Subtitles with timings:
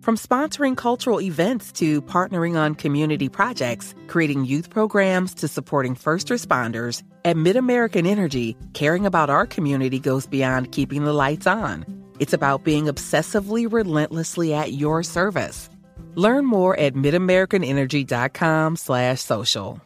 [0.00, 6.28] From sponsoring cultural events to partnering on community projects, creating youth programs to supporting first
[6.28, 11.84] responders, at MidAmerican Energy, caring about our community goes beyond keeping the lights on.
[12.18, 15.68] It's about being obsessively relentlessly at your service.
[16.14, 19.82] Learn more at midamericanenergy.com slash social.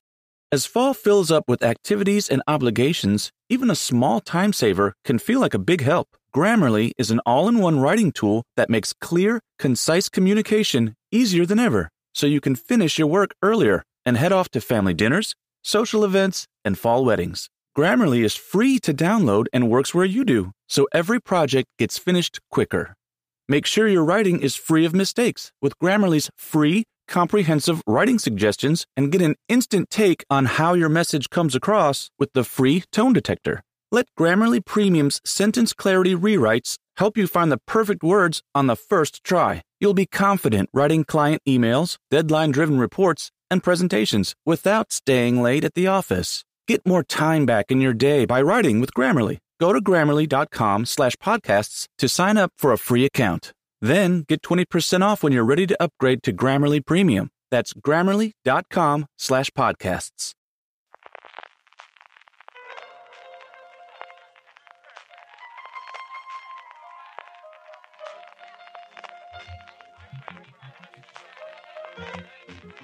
[0.53, 5.41] As fall fills up with activities and obligations, even a small time saver can feel
[5.41, 6.17] like a big help.
[6.35, 11.61] Grammarly is an all in one writing tool that makes clear, concise communication easier than
[11.61, 16.05] ever, so you can finish your work earlier and head off to family dinners, social
[16.05, 17.51] events, and fall weddings.
[17.79, 22.41] Grammarly is free to download and works where you do, so every project gets finished
[22.51, 22.97] quicker.
[23.49, 29.13] Make sure your writing is free of mistakes with Grammarly's free, comprehensive writing suggestions and
[29.13, 33.63] get an instant take on how your message comes across with the free tone detector.
[33.95, 39.23] Let Grammarly Premium's sentence clarity rewrites help you find the perfect words on the first
[39.23, 39.63] try.
[39.79, 45.75] You'll be confident writing client emails, deadline driven reports, and presentations without staying late at
[45.75, 46.45] the office.
[46.67, 49.39] Get more time back in your day by writing with Grammarly.
[49.61, 53.53] Go to grammarly.com slash podcasts to sign up for a free account.
[53.81, 57.31] Then get 20% off when you're ready to upgrade to Grammarly Premium.
[57.53, 60.35] That's grammarly.com slash podcasts.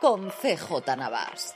[0.00, 1.54] con CJ Navas.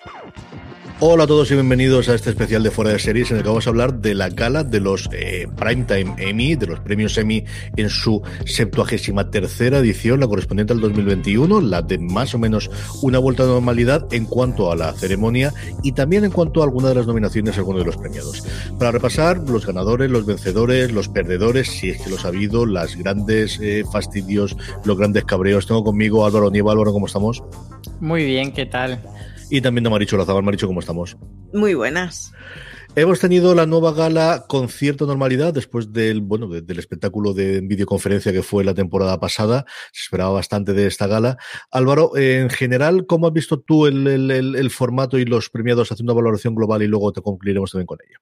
[1.03, 3.49] Hola a todos y bienvenidos a este especial de Fuera de Series en el que
[3.49, 7.45] vamos a hablar de la gala de los eh, Primetime Emmy, de los premios Emmy
[7.77, 12.71] en su 73 tercera edición, la correspondiente al 2021, la de más o menos
[13.03, 16.91] una vuelta de normalidad en cuanto a la ceremonia y también en cuanto a alguna
[16.91, 18.45] de las nominaciones a alguno de los premiados.
[18.79, 22.97] Para repasar los ganadores, los vencedores, los perdedores, si es que los ha habido, las
[22.97, 25.67] grandes eh, fastidios, los grandes cabreos.
[25.67, 26.73] Tengo conmigo Álvaro Nieva.
[26.73, 27.43] Álvaro, ¿cómo estamos?
[28.01, 29.01] Muy bien, ¿qué tal?
[29.51, 30.45] Y también de Maricho Lazabal.
[30.45, 31.17] Maricho, ¿cómo estamos?
[31.53, 32.33] Muy buenas.
[32.95, 38.33] Hemos tenido la nueva gala con cierta normalidad después del, bueno, del espectáculo de videoconferencia
[38.33, 39.65] que fue la temporada pasada.
[39.93, 41.39] Se esperaba bastante de esta gala.
[41.73, 46.23] Álvaro, en general, ¿cómo has visto tú el, el formato y los premiados haciendo una
[46.23, 48.19] valoración global y luego te concluiremos también con ella?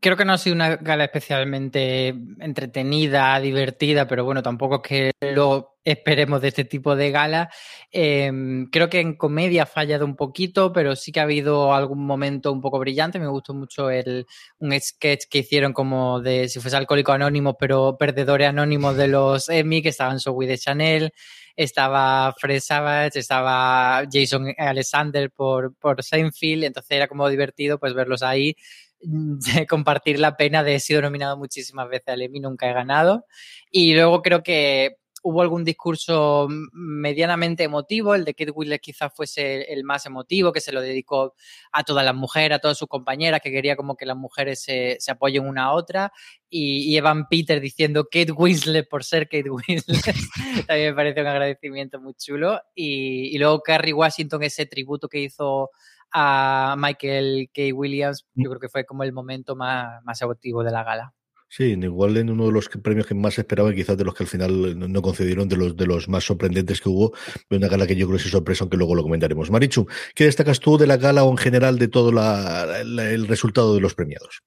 [0.00, 2.08] Creo que no ha sido una gala especialmente
[2.40, 7.50] entretenida, divertida, pero bueno, tampoco es que lo esperemos de este tipo de gala.
[7.90, 12.04] Em, creo que en comedia ha fallado un poquito, pero sí que ha habido algún
[12.04, 13.18] momento un poco brillante.
[13.18, 14.26] Me gustó mucho el,
[14.58, 19.48] un sketch que hicieron como de si fuese alcohólico anónimo, pero perdedores anónimos de los
[19.48, 21.12] Emmy, que estaban Zoe de Chanel
[21.56, 28.22] estaba Fred Savage, estaba Jason Alexander por, por Seinfeld, entonces era como divertido pues verlos
[28.22, 28.56] ahí
[29.68, 33.26] compartir la pena de he sido nominado muchísimas veces al Emmy, nunca he ganado.
[33.70, 34.96] Y luego creo que
[35.26, 40.60] hubo algún discurso medianamente emotivo, el de Kate Winslet quizás fuese el más emotivo, que
[40.60, 41.34] se lo dedicó
[41.72, 44.96] a todas las mujeres, a todas sus compañeras, que quería como que las mujeres se,
[45.00, 46.12] se apoyen una a otra,
[46.48, 50.14] y, Evan Peter diciendo Kate Winslet por ser Kate Winslet,
[50.68, 55.18] también me parece un agradecimiento muy chulo, y, y luego Carrie Washington, ese tributo que
[55.18, 55.70] hizo
[56.12, 57.72] a Michael K.
[57.74, 61.15] Williams, yo creo que fue como el momento más, más emotivo de la gala.
[61.48, 64.28] Sí, igual en uno de los premios que más esperaba, quizás de los que al
[64.28, 67.12] final no concedieron, de los de los más sorprendentes que hubo,
[67.48, 69.50] de una gala que yo creo que es sorpresa, aunque luego lo comentaremos.
[69.50, 73.80] Marichu, ¿qué destacas tú de la gala o en general de todo el resultado de
[73.80, 74.42] los premiados?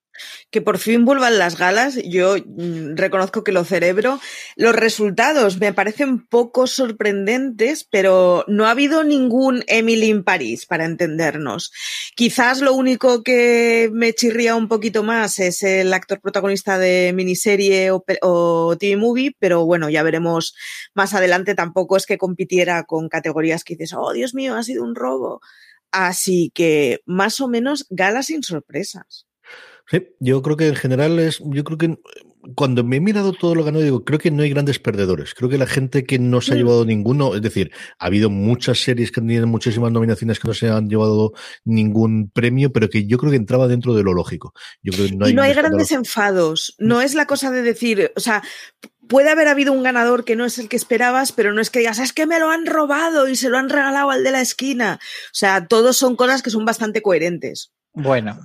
[0.51, 1.99] que por fin vuelvan las galas.
[2.03, 4.19] Yo mm, reconozco que lo cerebro.
[4.55, 10.85] Los resultados me parecen poco sorprendentes, pero no ha habido ningún Emily en París, para
[10.85, 11.71] entendernos.
[12.15, 17.91] Quizás lo único que me chirría un poquito más es el actor protagonista de miniserie
[17.91, 20.55] o, o TV movie, pero bueno, ya veremos
[20.93, 21.55] más adelante.
[21.55, 25.41] Tampoco es que compitiera con categorías que dices, oh Dios mío, ha sido un robo.
[25.91, 29.25] Así que más o menos galas sin sorpresas.
[29.89, 31.97] Sí, yo creo que en general es, yo creo que
[32.55, 35.33] cuando me he mirado todo lo ganado, digo, creo que no hay grandes perdedores.
[35.33, 36.57] Creo que la gente que no se ha mm.
[36.57, 40.53] llevado ninguno, es decir, ha habido muchas series que han tenido muchísimas nominaciones que no
[40.53, 41.33] se han llevado
[41.65, 44.53] ningún premio, pero que yo creo que entraba dentro de lo lógico.
[44.81, 46.75] Yo creo que no hay y no hay grandes enfados.
[46.79, 48.41] No es la cosa de decir, o sea,
[49.09, 51.79] puede haber habido un ganador que no es el que esperabas, pero no es que
[51.79, 54.41] digas, es que me lo han robado y se lo han regalado al de la
[54.41, 54.99] esquina.
[55.01, 57.73] O sea, todos son cosas que son bastante coherentes.
[57.93, 58.39] Bueno,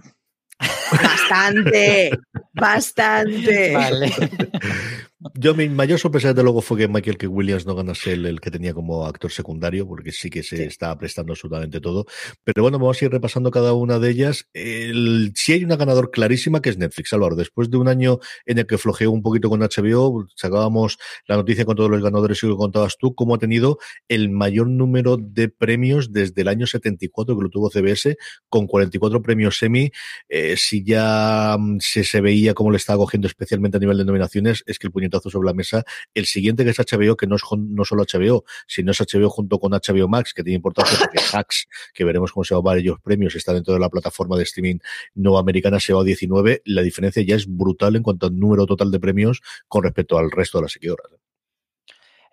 [0.90, 2.10] Bastante,
[2.52, 3.72] bastante.
[3.72, 4.10] Vale.
[5.32, 7.26] Yo, mi mayor sorpresa, desde luego, fue que Michael K.
[7.28, 10.94] Williams no ganase el, el que tenía como actor secundario, porque sí que se está
[10.98, 12.04] prestando absolutamente todo.
[12.44, 14.50] Pero bueno, vamos a ir repasando cada una de ellas.
[14.52, 17.36] El, sí hay una ganador clarísima que es Netflix, Álvaro.
[17.36, 21.64] Después de un año en el que flojeó un poquito con HBO, sacábamos la noticia
[21.64, 23.78] con todos los ganadores y lo contabas tú, cómo ha tenido
[24.08, 28.18] el mayor número de premios desde el año 74 que lo tuvo CBS,
[28.50, 29.90] con 44 premios semi.
[30.28, 34.04] Eh, si ya mm, se, se veía cómo le estaba cogiendo especialmente a nivel de
[34.04, 35.84] nominaciones, es que el puñetazo sobre la mesa.
[36.14, 39.58] El siguiente que es HBO, que no es no solo HBO, sino es HBO junto
[39.58, 42.98] con HBO Max, que tiene importancia porque Hacks, que veremos cómo se va a ellos
[43.02, 44.78] premios, está dentro de la plataforma de streaming
[45.14, 46.62] nueva americana, se va a 19.
[46.64, 50.30] La diferencia ya es brutal en cuanto al número total de premios con respecto al
[50.30, 51.08] resto de las seguidoras.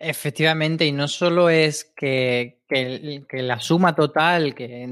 [0.04, 2.58] Efectivamente, y no solo es que,
[3.32, 4.88] la suma total, que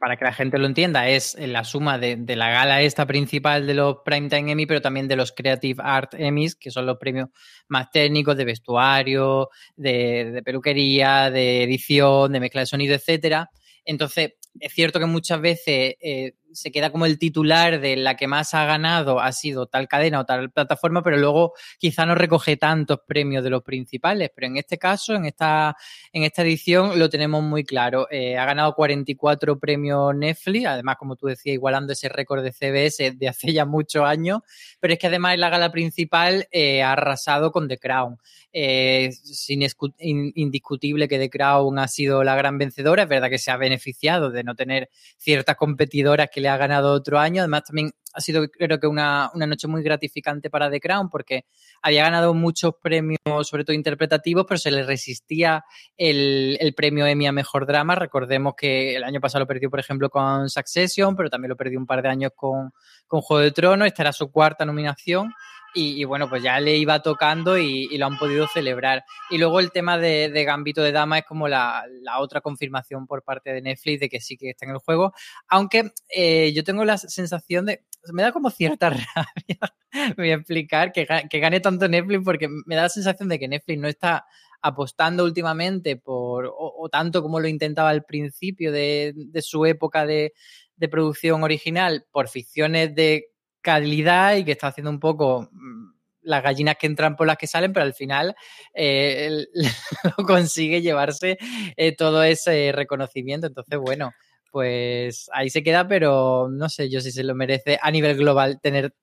[0.00, 3.74] para que la gente lo entienda, es la suma de, la gala esta principal de
[3.74, 7.28] los Primetime Emmy, pero también de los Creative Art Emmys, que son los premios
[7.68, 13.48] más técnicos de vestuario, de, de peluquería, de edición, de mezcla de sonido, etcétera.
[13.84, 18.26] Entonces, es cierto que muchas veces eh, se queda como el titular de la que
[18.26, 22.56] más ha ganado ha sido tal cadena o tal plataforma, pero luego quizá no recoge
[22.56, 24.30] tantos premios de los principales.
[24.34, 25.76] Pero en este caso, en esta,
[26.12, 28.06] en esta edición, lo tenemos muy claro.
[28.10, 33.12] Eh, ha ganado 44 premios Netflix, además, como tú decías, igualando ese récord de CBS
[33.12, 34.40] de hace ya muchos años.
[34.80, 38.18] Pero es que además en la gala principal eh, ha arrasado con The Crown.
[38.52, 43.04] Eh, es indiscutible que The Crown ha sido la gran vencedora.
[43.04, 46.92] Es verdad que se ha beneficiado de no tener ciertas competidoras que le ha ganado
[46.92, 47.42] otro año.
[47.42, 51.46] Además, también ha sido, creo que, una, noche muy gratificante para The Crown porque
[51.80, 55.64] había ganado muchos premios, sobre todo interpretativos, pero se le resistía
[55.96, 57.94] el, premio Emmy a Mejor Drama.
[57.94, 61.78] Recordemos que el año pasado lo perdió, por ejemplo, con Succession, pero también lo perdió
[61.78, 62.72] un par de años con,
[63.06, 63.86] con Juego de Tronos.
[63.86, 65.32] Esta era su cuarta nominación.
[65.74, 69.04] Y, bueno, pues ya le iba tocando y, lo han podido celebrar.
[69.30, 71.84] Y luego el tema de, Gambito de Dama es como la,
[72.18, 75.12] otra confirmación por parte de Netflix de que sí que está en el juego.
[75.48, 77.84] Aunque eh, yo tengo la sensación de.
[78.12, 80.14] Me da como cierta rabia.
[80.16, 83.48] Voy a explicar que, que gane tanto Netflix porque me da la sensación de que
[83.48, 84.26] Netflix no está
[84.62, 90.32] apostando últimamente por, o, tanto como lo intentaba al principio de, su época de,
[90.76, 93.31] de, producción original, por ficciones de
[93.62, 95.92] calidad y que está haciendo un poco mm,
[96.22, 98.34] las gallinas que entran por las que salen, pero al final
[98.74, 99.46] eh,
[100.18, 101.38] lo consigue llevarse
[101.76, 103.46] eh, todo ese reconocimiento.
[103.46, 104.12] Entonces, bueno,
[104.50, 108.60] pues ahí se queda, pero no sé yo si se lo merece a nivel global
[108.60, 108.94] tener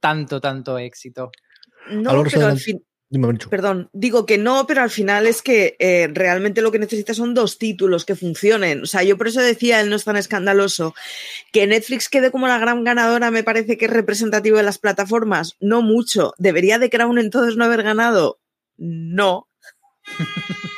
[0.00, 1.30] tanto, tanto éxito.
[1.90, 2.84] No, pero al fin,
[3.50, 7.34] Perdón, digo que no, pero al final es que eh, realmente lo que necesitas son
[7.34, 8.82] dos títulos que funcionen.
[8.82, 10.94] O sea, yo por eso decía, él no es tan escandaloso,
[11.52, 15.56] que Netflix quede como la gran ganadora me parece que es representativo de las plataformas.
[15.60, 16.32] No mucho.
[16.38, 18.40] ¿Debería de Crown entonces no haber ganado?
[18.78, 19.48] No.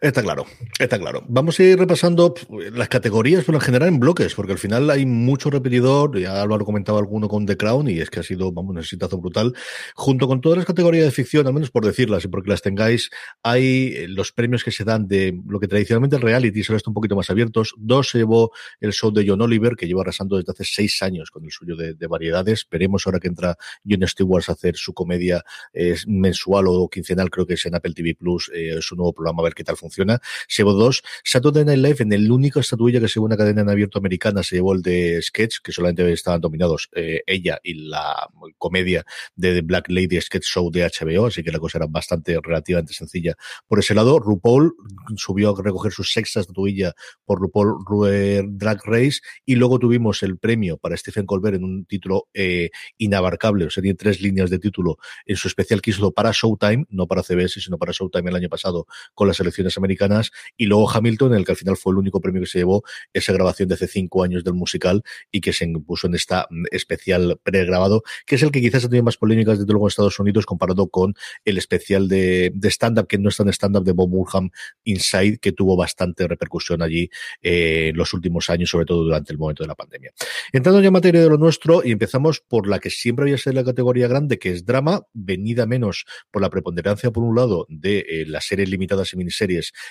[0.00, 0.46] Está claro,
[0.78, 1.24] está claro.
[1.28, 2.34] Vamos a ir repasando
[2.72, 6.18] las categorías, pero en general en bloques, porque al final hay mucho repetidor.
[6.18, 9.18] Ya Álvaro comentaba alguno con The Crown y es que ha sido, vamos, un exitazo
[9.18, 9.54] brutal.
[9.94, 13.10] Junto con todas las categorías de ficción, al menos por decirlas y porque las tengáis,
[13.42, 16.90] hay eh, los premios que se dan de lo que tradicionalmente el reality se está
[16.90, 17.74] un poquito más abiertos.
[17.76, 21.30] Dos se llevó el show de John Oliver, que lleva arrasando desde hace seis años
[21.30, 22.66] con el suyo de, variedades.
[22.70, 23.56] Veremos ahora que entra
[23.88, 25.42] John Stewart a hacer su comedia
[25.72, 29.40] eh, mensual o quincenal, creo que es en Apple TV Plus, eh, su nuevo programa,
[29.40, 30.20] a ver qué tal funciona.
[30.46, 31.02] Se llevó dos.
[31.24, 34.44] Saturday Night Live, en el único estatuilla que se llevó una cadena en abierto americana,
[34.44, 39.54] se llevó el de Sketch, que solamente estaban dominados eh, ella y la comedia de
[39.54, 43.34] The Black Lady Sketch Show de HBO, así que la cosa era bastante relativamente sencilla
[43.66, 44.20] por ese lado.
[44.20, 44.74] RuPaul
[45.16, 46.94] subió a recoger su sexta estatuilla
[47.24, 52.28] por RuPaul Drag Race y luego tuvimos el premio para Stephen Colbert en un título
[52.34, 56.30] eh, inabarcable, o sea, tiene tres líneas de título en su especial que hizo para
[56.32, 60.66] Showtime, no para CBS, sino para Showtime el año pasado con las elecciones americanas, y
[60.66, 63.32] luego Hamilton, en el que al final fue el único premio que se llevó esa
[63.32, 67.40] grabación de hace cinco años del musical y que se impuso en esta mm, especial
[67.42, 70.46] pregrabado, que es el que quizás ha tenido más polémicas desde luego en Estados Unidos
[70.46, 74.50] comparado con el especial de, de stand-up, que no es tan stand-up de Bob Burham
[74.84, 77.10] Inside, que tuvo bastante repercusión allí
[77.42, 80.12] eh, en los últimos años, sobre todo durante el momento de la pandemia.
[80.52, 83.54] Entrando ya en materia de lo nuestro, y empezamos por la que siempre había sido
[83.54, 87.98] la categoría grande, que es drama, venida menos por la preponderancia, por un lado, de
[88.08, 89.35] eh, las series limitadas y miniseries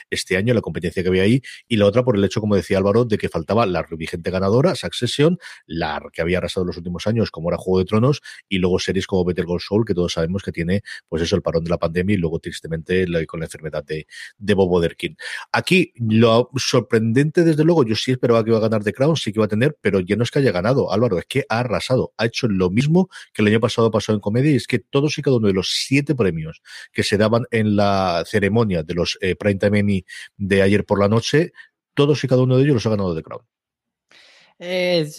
[0.10, 2.78] este año, la competencia que había ahí, y la otra por el hecho, como decía
[2.78, 7.08] Álvaro, de que faltaba la vigente ganadora, Succession, la que había arrasado en los últimos
[7.08, 10.14] años, como era Juego de Tronos, y luego series como Better Call Saul, que todos
[10.14, 13.46] sabemos que tiene, pues eso, el parón de la pandemia y luego, tristemente, con la
[13.46, 15.18] enfermedad de, de Bob Oderkin.
[15.52, 19.32] Aquí, lo sorprendente, desde luego, yo sí esperaba que iba a ganar The Crown, sí
[19.32, 21.60] que iba a tener, pero ya no es que haya ganado, Álvaro, es que ha
[21.60, 24.80] arrasado, ha hecho lo mismo que el año pasado pasó en comedia, y es que
[24.80, 26.62] todos y cada uno de los siete premios
[26.92, 30.06] que se daban en la ceremonia de los eh, Primetime Emmy
[30.38, 31.52] de ayer por la noche,
[31.94, 33.42] todos y cada uno de ellos los ha ganado The Crown.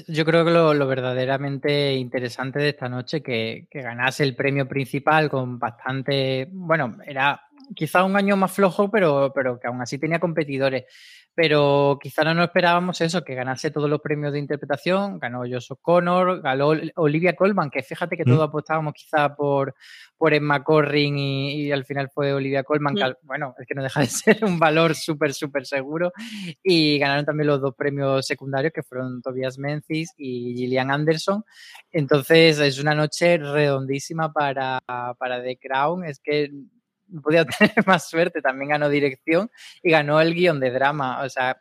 [0.09, 5.29] yo creo que lo, verdaderamente interesante de esta noche que, que ganase el premio principal
[5.31, 10.21] con bastante, bueno, era quizá un año más flojo, pero, pero que aún así tenía
[10.21, 10.85] competidores.
[11.35, 15.71] Pero quizá no nos esperábamos eso, que ganase todos los premios de interpretación, ganó Josh
[15.71, 19.75] O'Connor, ganó Olivia Colman, que fíjate que todos apostábamos quizá por,
[20.17, 24.01] por Emma Corrin y, al final fue Olivia Colman, que, bueno, es que no deja
[24.01, 26.11] de ser un valor súper, súper seguro,
[26.63, 31.45] y ganaron también los dos premios secundarios, que fueron Tobias Menzies y Gillian Anderson,
[31.93, 36.51] entonces es una noche redondísima para, para The Crown, es que
[37.23, 39.51] podía tener más suerte, también ganó dirección
[39.83, 41.23] y ganó el guion de drama.
[41.23, 41.61] O sea,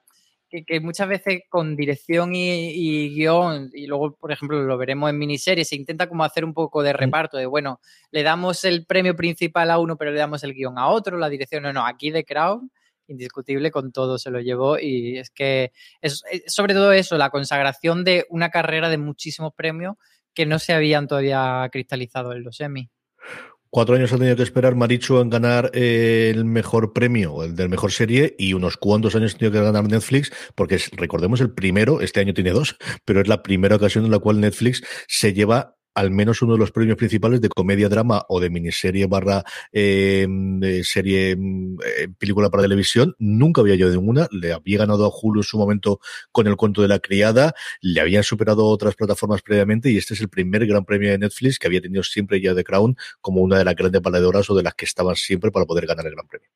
[0.50, 5.68] que, muchas veces con dirección y, guion, y luego, por ejemplo, lo veremos en miniseries,
[5.68, 9.72] se intenta como hacer un poco de reparto, de bueno, le damos el premio principal
[9.72, 12.24] a uno, pero le damos el guion a otro, la dirección, no, no, aquí de
[12.24, 12.72] Crown,
[13.08, 15.72] indiscutible, con todo se lo llevó y es que
[16.02, 19.96] es sobre todo eso, la consagración de una carrera de muchísimos premios
[20.34, 22.90] que no se habían todavía cristalizado en los Emmy.
[23.76, 27.92] Cuatro años ha tenido que esperar Marichu en ganar el mejor premio, el del mejor
[27.92, 32.22] serie, y unos cuantos años ha tenido que ganar Netflix, porque recordemos el primero, este
[32.22, 36.12] año tiene dos, pero es la primera ocasión en la cual Netflix se lleva al
[36.12, 40.28] menos uno de los premios principales de comedia, drama o de miniserie barra eh,
[40.84, 43.16] serie eh, película para televisión.
[43.18, 44.28] Nunca había yo ninguna.
[44.32, 46.00] Le había ganado a Hulu en su momento
[46.32, 47.56] con el cuento de la criada.
[47.80, 51.58] Le habían superado otras plataformas previamente y este es el primer gran premio de Netflix
[51.58, 54.64] que había tenido siempre ya The Crown como una de las grandes valedoras o de
[54.64, 56.50] las que estaban siempre para poder ganar el gran premio.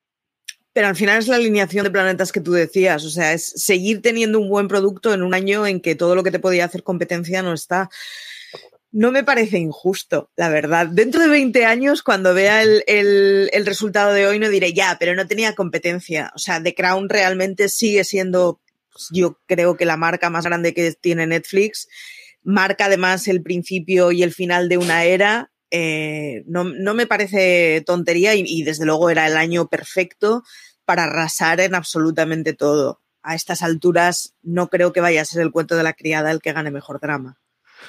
[0.73, 4.01] Pero al final es la alineación de planetas que tú decías, o sea, es seguir
[4.01, 6.83] teniendo un buen producto en un año en que todo lo que te podía hacer
[6.83, 7.89] competencia no está
[8.91, 10.87] no me parece injusto, la verdad.
[10.87, 15.27] Dentro de 20 años, cuando vea el, resultado de hoy, no diré ya, pero no
[15.27, 16.31] tenía competencia.
[16.35, 20.73] O sea, The Crown realmente sigue siendo, pues, yo creo que la marca más grande
[20.73, 21.87] que tiene Netflix.
[22.41, 25.51] Marca además el principio y el final de una era.
[25.71, 30.43] Eh, no, me parece tontería y desde luego era el año perfecto
[30.83, 33.03] para arrasar en absolutamente todo.
[33.21, 36.41] A estas alturas no creo que vaya a ser el cuento de la criada el
[36.41, 37.37] que gane mejor drama.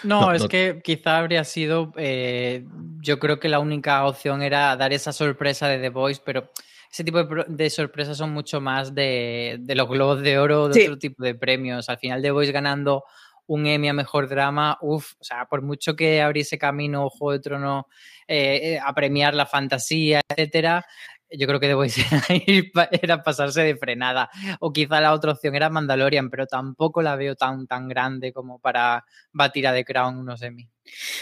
[0.02, 2.64] No, es que quizá habría sido, eh,
[3.00, 6.50] yo creo que la única opción era dar esa sorpresa de The Voice, pero
[6.90, 11.22] ese tipo de, sorpresas son mucho más de, los globos de oro, de otro tipo
[11.22, 11.88] de premios.
[11.88, 13.04] Al final The Voice ganando
[13.46, 17.40] un Emmy a Mejor Drama, uff, o sea, por mucho que abriese camino Juego de
[17.40, 17.88] Trono
[18.28, 20.86] eh, a premiar la fantasía, etcétera,
[21.30, 21.92] yo creo que debo ir
[23.02, 24.30] era pasarse de frenada.
[24.60, 28.58] O quizá la otra opción era Mandalorian, pero tampoco la veo tan, tan grande como
[28.58, 30.68] para batir a The Crown unos Emmy.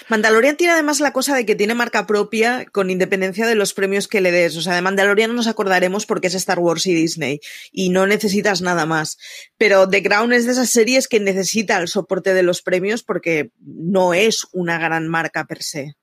[0.08, 4.08] Mandalorian tiene además la cosa de que tiene marca propia con independencia de los premios
[4.08, 4.56] que le des.
[4.56, 8.62] O sea, de Mandalorian nos acordaremos porque es Star Wars y Disney y no necesitas
[8.62, 9.18] nada más.
[9.56, 13.50] Pero The Crown es de esas series que necesita el soporte de los premios porque
[13.60, 15.96] no es una gran marca per se.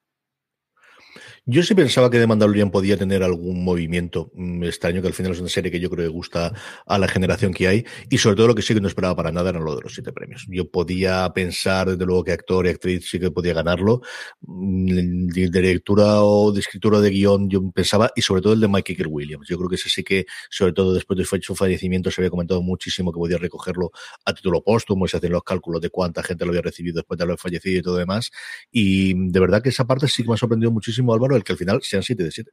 [1.47, 4.31] Yo sí pensaba que The Mandalorian podía tener algún movimiento
[4.63, 6.51] extraño, que al final es una serie que yo creo que gusta
[6.87, 9.31] a la generación que hay, y sobre todo lo que sí que no esperaba para
[9.31, 10.47] nada era lo de los siete premios.
[10.49, 14.01] Yo podía pensar, desde luego, que actor y actriz sí que podía ganarlo.
[14.41, 18.67] Mm, de lectura o de escritura de guion, yo pensaba, y sobre todo el de
[18.67, 19.47] Mike Williams.
[19.47, 22.63] Yo creo que ese sí que, sobre todo después de su fallecimiento, se había comentado
[22.63, 23.91] muchísimo que podía recogerlo
[24.25, 27.19] a título póstumo y se hacen los cálculos de cuánta gente lo había recibido después
[27.19, 28.31] de haber fallecido y todo demás.
[28.71, 31.54] Y de verdad que esa parte sí que me ha sorprendido muchísimo, Álvaro, el que
[31.54, 32.51] al final sean 7 de 7.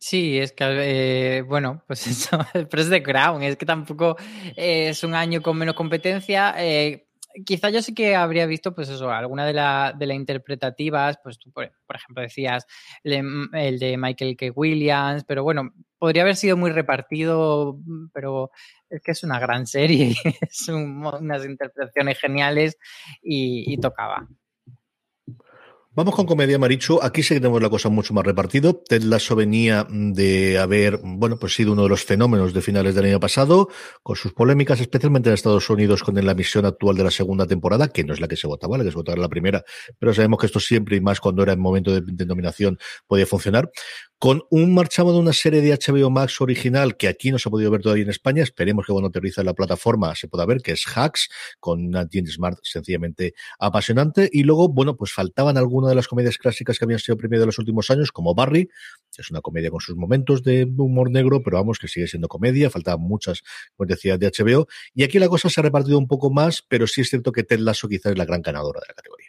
[0.00, 0.64] Sí, es que,
[1.38, 4.16] eh, bueno, pues eso, el Press de Crown, es que tampoco
[4.56, 6.54] eh, es un año con menos competencia.
[6.58, 7.08] Eh,
[7.44, 11.52] quizá yo sí que habría visto, pues eso, alguna de las de interpretativas, pues tú,
[11.52, 12.66] por, ejemplo, decías
[13.04, 14.46] el, de Michael K.
[14.54, 17.78] Williams, pero bueno, podría haber sido muy repartido,
[18.14, 18.50] pero
[18.88, 22.78] es que es una gran serie, es unas interpretaciones geniales
[23.22, 24.26] y tocaba.
[25.94, 27.00] Vamos con comedia, Marichu.
[27.02, 28.82] Aquí sí que tenemos la cosa mucho más repartido.
[28.88, 33.04] Ted Lasso venía de haber, bueno, pues sido uno de los fenómenos de finales del
[33.04, 33.68] año pasado,
[34.02, 37.88] con sus polémicas, especialmente en Estados Unidos, con la misión actual de la segunda temporada,
[37.88, 39.64] que no es la que se votaba, la que se votaba la primera,
[39.98, 43.26] pero sabemos que esto siempre y más cuando era en momento de, de nominación podía
[43.26, 43.70] funcionar
[44.22, 47.50] con un marchamo de una serie de HBO Max original que aquí no se ha
[47.50, 48.44] podido ver todavía en España.
[48.44, 52.56] Esperemos que cuando aterriza la plataforma se pueda ver, que es Hacks, con una Smart
[52.62, 54.30] sencillamente apasionante.
[54.32, 57.46] Y luego, bueno, pues faltaban algunas de las comedias clásicas que habían sido premiadas en
[57.48, 58.68] los últimos años, como Barry,
[59.18, 62.70] es una comedia con sus momentos de humor negro, pero vamos, que sigue siendo comedia.
[62.70, 63.42] Faltaban muchas,
[63.76, 64.68] como decía, de HBO.
[64.94, 67.42] Y aquí la cosa se ha repartido un poco más, pero sí es cierto que
[67.42, 69.21] Ted Lasso quizás es la gran ganadora de la categoría.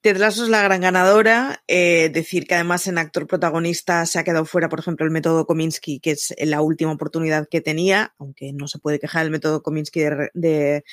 [0.00, 1.62] Ted Lasso es la gran ganadora.
[1.66, 5.46] Eh, decir que además en actor protagonista se ha quedado fuera, por ejemplo, el método
[5.46, 9.62] Kominsky, que es la última oportunidad que tenía, aunque no se puede quejar el método
[9.62, 10.00] Kominsky
[10.34, 10.84] de,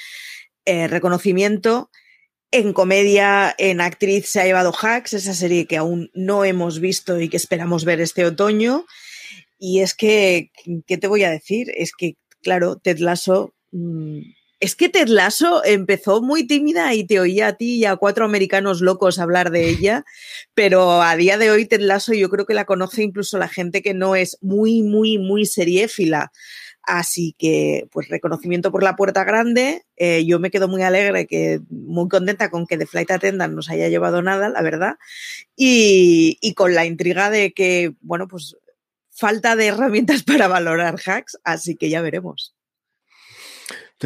[0.65, 1.91] eh, reconocimiento.
[2.51, 7.19] En comedia, en actriz se ha llevado Hacks, esa serie que aún no hemos visto
[7.19, 8.85] y que esperamos ver este otoño.
[9.59, 10.51] Y es que,
[10.87, 11.71] ¿qué te voy a decir?
[11.75, 14.19] Es que, claro, Ted Lasso mm,
[14.59, 18.25] es que Ted Lasso empezó muy tímida y te oía a ti y a cuatro
[18.25, 20.05] americanos locos hablar de ella,
[20.53, 23.81] pero a día de hoy Ted Lasso yo creo que la conoce incluso la gente
[23.81, 26.31] que no es muy, muy, muy seriéfila.
[26.87, 29.85] Así que, pues reconocimiento por la puerta grande.
[29.97, 33.71] Eh, yo me quedo muy alegre, que muy contenta con que The Flight Attendant nos
[33.71, 34.95] haya llevado nada, la verdad.
[35.55, 38.55] Y, y con la intriga de que, bueno, pues
[39.09, 42.54] falta de herramientas para valorar hacks, así que ya veremos.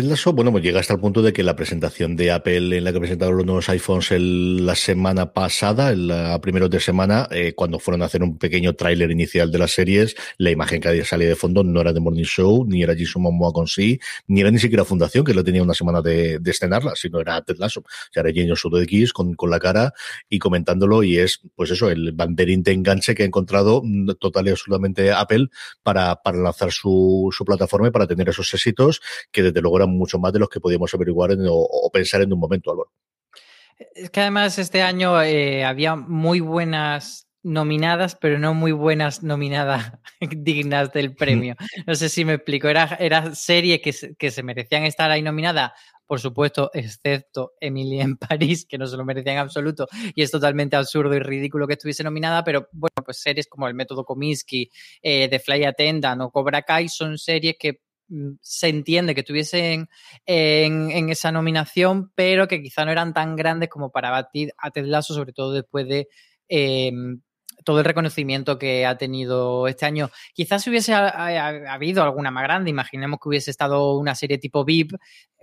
[0.02, 2.94] Ted bueno, pues llega hasta el punto de que la presentación de Apple en la
[2.94, 8.02] que presentaron los nuevos iPhones la semana pasada, el primeros de semana, eh, cuando fueron
[8.02, 11.64] a hacer un pequeño tráiler inicial de las series, la imagen que salía de fondo
[11.64, 14.86] no era de Morning Show, ni era Jason Momoa con sí, ni era ni siquiera
[14.86, 17.82] Fundación, que lo tenía una semana de, de estrenarla, sino era Ted Lasso.
[17.82, 19.94] O sea, era Jenny Sudeikis con, con la cara
[20.30, 24.48] y comentándolo y es, pues eso, el banderín de enganche que ha encontrado mm, total
[24.48, 25.48] y absolutamente Apple
[25.84, 29.89] para, para lanzar su, su plataforma y para tener esos éxitos que desde luego eran
[29.90, 32.92] mucho más de los que podíamos averiguar o, pensar en un momento, Álvaro.
[33.96, 39.94] Es que además este año eh, había muy buenas nominadas, pero no muy buenas nominadas
[40.20, 41.56] dignas del premio.
[41.88, 42.68] No sé si me explico.
[42.68, 45.74] Era, era serie que, que se merecían estar ahí nominada,
[46.10, 50.32] por supuesto, excepto Emily en París, que no se lo merecía en absoluto, y es
[50.32, 54.72] totalmente absurdo y ridículo que estuviese nominada, pero bueno, pues series como El Método Kominsky,
[55.04, 57.82] eh, The Fly Attendant o Cobra Kai son series que
[58.42, 59.90] se entiende que tuviesen
[60.26, 64.86] en, esa nominación, pero que quizá no eran tan grandes como para batir a Ted
[64.86, 66.08] Lasso, sobre todo después de
[66.48, 67.22] em,
[67.64, 70.10] todo el reconocimiento que ha tenido este año.
[70.34, 74.94] Quizás si hubiese habido alguna más grande, imaginemos que hubiese estado una serie tipo VIP,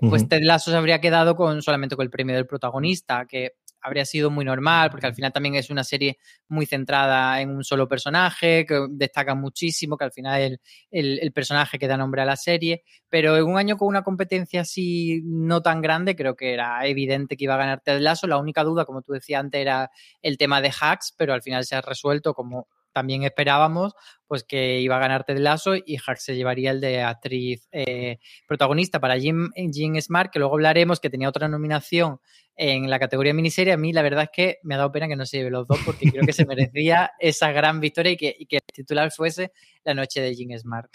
[0.01, 4.05] pues Ted Lasso se habría quedado con solamente con el premio del protagonista, que habría
[4.05, 7.89] sido muy normal, porque al final también es una serie muy centrada en un solo
[7.89, 10.59] personaje, que destaca muchísimo, que al final
[10.91, 14.03] el, el, personaje que da nombre a la serie, pero en un año con una
[14.03, 18.27] competencia así no tan grande, creo que era evidente que iba a ganar Ted Lasso.
[18.27, 19.91] La única duda, como tú decías antes, era
[20.23, 23.93] el tema de hacks, pero al final se ha resuelto como también esperábamos,
[24.27, 28.19] pues que iba a ganar Ted Lasso y Hacks se llevaría el de actriz eh,
[28.47, 32.19] protagonista para Jim, Jim Smart, que luego hablaremos, que tenía otra nominación
[32.57, 35.17] en la categoría miniserie, a mí la verdad es que me ha dado pena que
[35.17, 38.35] no se lleve los dos porque creo que se merecía esa gran victoria y que,
[38.49, 39.53] que, el titular fuese
[39.85, 40.91] La noche de Jim Smart.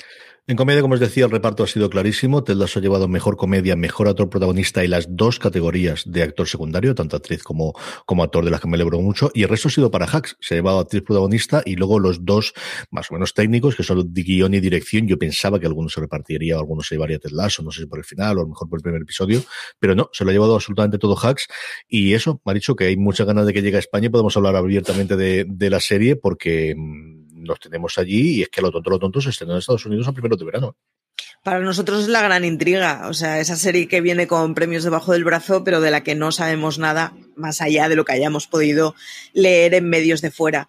[0.47, 2.43] En comedia, como os decía, el reparto ha sido clarísimo.
[2.43, 6.47] Ted Lasso ha llevado mejor comedia, mejor actor protagonista y las dos categorías de actor
[6.47, 7.73] secundario, tanto actriz como,
[8.05, 9.29] como actor de las que me alegro mucho.
[9.33, 10.37] Y el resto ha sido para Hacks.
[10.41, 12.53] Se ha llevado actriz protagonista y luego los dos,
[12.89, 15.07] más o menos técnicos, que son de guion y dirección.
[15.07, 17.87] Yo pensaba que algunos se repartiría, o algunos se llevaría Ted Lasso, no sé si
[17.87, 19.43] por el final, o a lo mejor por el primer episodio,
[19.79, 21.47] pero no, se lo ha llevado absolutamente todo Hacks.
[21.87, 24.09] Y eso, me ha dicho que hay muchas ganas de que llegue a España y
[24.09, 28.71] podemos hablar abiertamente de, la serie, porque mm, nos tenemos allí y es que lo
[28.71, 30.75] tonto, lo tonto se estrenó en Estados Unidos a primero de verano.
[31.43, 35.13] Para nosotros es la gran intriga, o sea, esa serie que viene con premios debajo
[35.13, 38.45] del brazo, pero de la que no sabemos nada más allá de lo que hayamos
[38.45, 38.93] podido
[39.33, 40.67] leer en medios de fuera.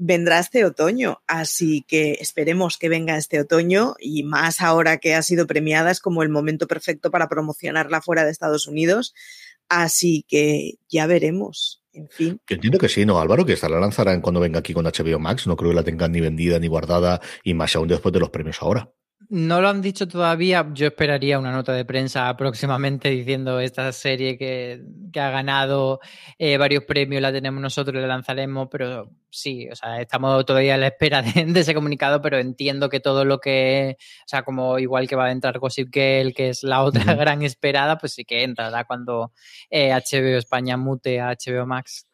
[0.00, 5.22] Vendrá este otoño, así que esperemos que venga este otoño y más ahora que ha
[5.22, 9.12] sido premiada es como el momento perfecto para promocionarla fuera de Estados Unidos,
[9.68, 11.82] así que ya veremos.
[11.92, 12.40] En fin.
[12.48, 13.44] Yo entiendo que sí, ¿no, Álvaro?
[13.44, 15.48] Que esta la lanzarán cuando venga aquí con HBO Max.
[15.48, 18.30] No creo que la tengan ni vendida ni guardada y más aún después de los
[18.30, 18.92] premios ahora.
[19.30, 20.66] No lo han dicho todavía.
[20.72, 26.00] Yo esperaría una nota de prensa próximamente diciendo esta serie que, que ha ganado
[26.38, 30.78] eh, varios premios, la tenemos nosotros, la lanzaremos, pero sí, o sea, estamos todavía a
[30.78, 34.78] la espera de, de, ese comunicado, pero entiendo que todo lo que, o sea, como
[34.78, 37.18] igual que va a entrar Gossip Girl, que es la otra uh -huh.
[37.18, 39.32] gran esperada, pues sí que entrará cuando
[39.68, 42.06] eh, HBO España mute a HBO Max.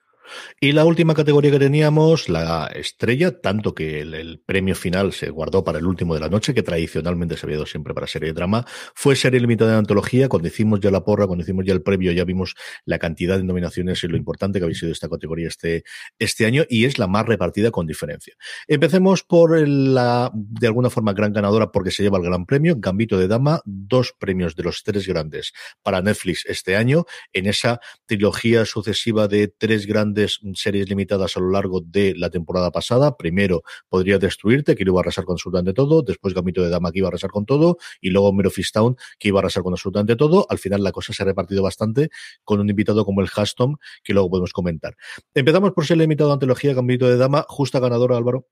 [0.61, 5.65] Y la última categoría que teníamos, la estrella, tanto que el, premio final se guardó
[5.65, 8.35] para el último de la noche, que tradicionalmente se había dado siempre para serie de
[8.35, 10.29] drama, fue serie limitada de antología.
[10.29, 13.45] Cuando hicimos ya la porra, cuando hicimos ya el previo, ya vimos la cantidad de
[13.45, 15.85] nominaciones y lo importante que había sido esta categoría este,
[16.19, 18.35] este año, y es la más repartida con diferencia.
[18.67, 23.19] Empecemos por la, de alguna forma, gran ganadora porque se lleva el gran premio, Gambito
[23.19, 28.65] de Dama, dos premios de los tres grandes para Netflix este año, en esa trilogía
[28.65, 30.13] sucesiva de tres grandes
[30.55, 33.16] series limitadas a lo largo de la temporada pasada.
[33.16, 36.03] Primero podría destruirte, que iba a arrasar con absolutamente todo.
[36.03, 37.79] Después Gamito de Dama, que iba a arrasar con todo.
[38.00, 40.46] Y luego Mero Town, que iba a arrasar con absolutamente todo.
[40.48, 42.11] Al final la cosa se ha repartido bastante
[42.44, 44.96] con un invitado como el Hastom, que luego podemos comentar.
[45.35, 47.44] Empezamos por ser limitado a antología Gambito de Dama.
[47.48, 48.46] Justa ganadora, Álvaro.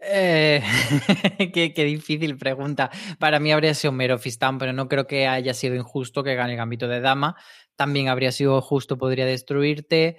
[0.00, 0.62] Eh,
[1.52, 2.90] qué, difícil pregunta.
[3.18, 6.56] Para mí habría sido Mero Fistan, pero no creo que haya sido injusto que gane
[6.56, 7.36] Gambito de Dama.
[7.78, 10.16] También habría sido justo, podría destruirte.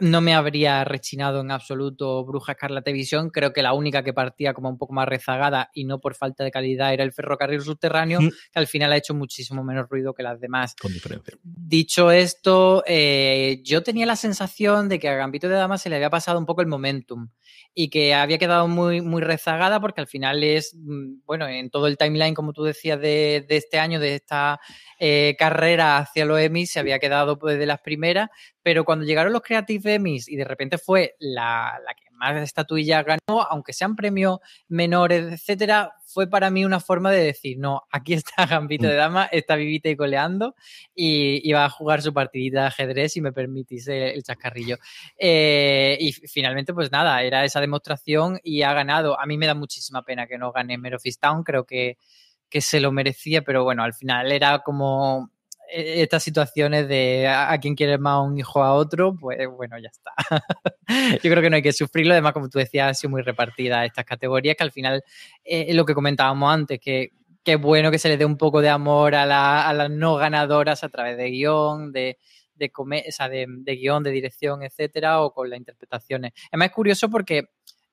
[0.00, 3.30] No me habría rechinado en absoluto Bruja Escarlata Visión.
[3.30, 6.44] Creo que la única que partía como un poco más rezagada y no por falta
[6.44, 8.28] de calidad era el ferrocarril subterráneo, mm.
[8.28, 10.74] que al final ha hecho muchísimo menos ruido que las demás.
[10.80, 11.36] Con diferencia.
[11.42, 15.96] Dicho esto, eh, yo tenía la sensación de que a Gambito de Dama se le
[15.96, 17.28] había pasado un poco el momentum
[17.74, 21.86] y que había quedado muy, muy rezagada porque al final es, mm, bueno, en todo
[21.86, 24.60] el timeline, como tú decías, de, de este año, de esta
[24.98, 28.30] eh, carrera hacia los Emmys, se había quedado pues, de las primeras,
[28.68, 33.02] pero cuando llegaron los Creative Emmys y de repente fue la, la que más estatuillas
[33.02, 38.12] ganó, aunque sean premios menores, etcétera, fue para mí una forma de decir, no, aquí
[38.12, 40.54] está Gambito de Dama, está vivita y coleando
[40.94, 44.76] y, y va a jugar su partidita de ajedrez, si me permitís el, el chascarrillo.
[45.16, 49.18] Eh, y finalmente, pues nada, era esa demostración y ha ganado.
[49.18, 51.96] A mí me da muchísima pena que no gane Mero Town, creo que,
[52.50, 55.30] que se lo merecía, pero bueno, al final era como
[55.68, 59.88] estas situaciones de a, a quien quiere más un hijo a otro, pues bueno, ya
[59.88, 60.12] está.
[61.22, 62.12] Yo creo que no hay que sufrirlo.
[62.12, 65.02] Además, como tú decías, ha sido muy repartida estas categorías, que al final
[65.44, 67.10] eh, lo que comentábamos antes, que
[67.48, 70.84] qué bueno que se le dé un poco de amor a, la, las no ganadoras
[70.84, 72.18] a través de guion, de,
[72.54, 76.32] de, o sea, de, de guion, de dirección, etcétera, o con las interpretaciones.
[76.50, 77.44] Además, es curioso porque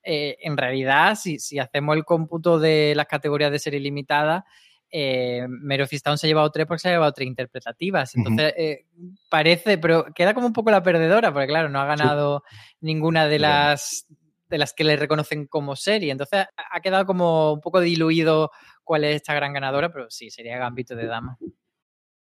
[0.04, 4.46] eh, en realidad, si, si, hacemos el cómputo de las categorías de serie limitada,
[4.92, 5.46] eh,
[5.90, 8.16] se ha llevado tres porque se ha llevado tres interpretativas.
[8.16, 8.64] Entonces, uh -huh.
[8.64, 8.86] eh,
[9.30, 12.56] parece, pero queda como un poco la perdedora, porque claro, no ha ganado sí.
[12.82, 14.08] ninguna de las
[14.48, 16.12] de las que le reconocen como serie.
[16.12, 18.52] Entonces, ha quedado como un poco diluido
[18.84, 21.38] cuál es esta gran ganadora, pero sí, sería Gambito de Dama.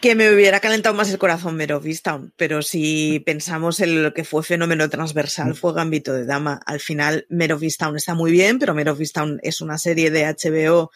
[0.00, 4.24] Que me hubiera calentado más el corazón Mero Vistown, pero si pensamos en lo que
[4.24, 6.60] fue fenómeno transversal, fue Gambito de Dama.
[6.66, 10.90] Al final, Mero Vistown está muy bien, pero Mero Vistown es una serie de HBO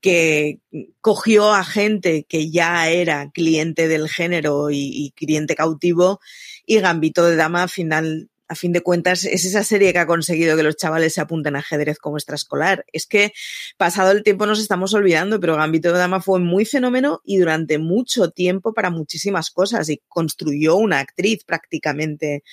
[0.00, 0.58] que
[1.00, 6.20] cogió a gente que ya era cliente del género y, y cliente cautivo
[6.66, 10.06] y Gambito de Dama al final a fin de cuentas, es esa serie que ha
[10.06, 12.84] conseguido que los chavales se apunten a ajedrez como extraescolar.
[12.92, 13.32] Es que
[13.78, 17.78] pasado el tiempo nos estamos olvidando, pero Gambito de Dama fue muy fenómeno y durante
[17.78, 22.44] mucho tiempo para muchísimas cosas y construyó una actriz prácticamente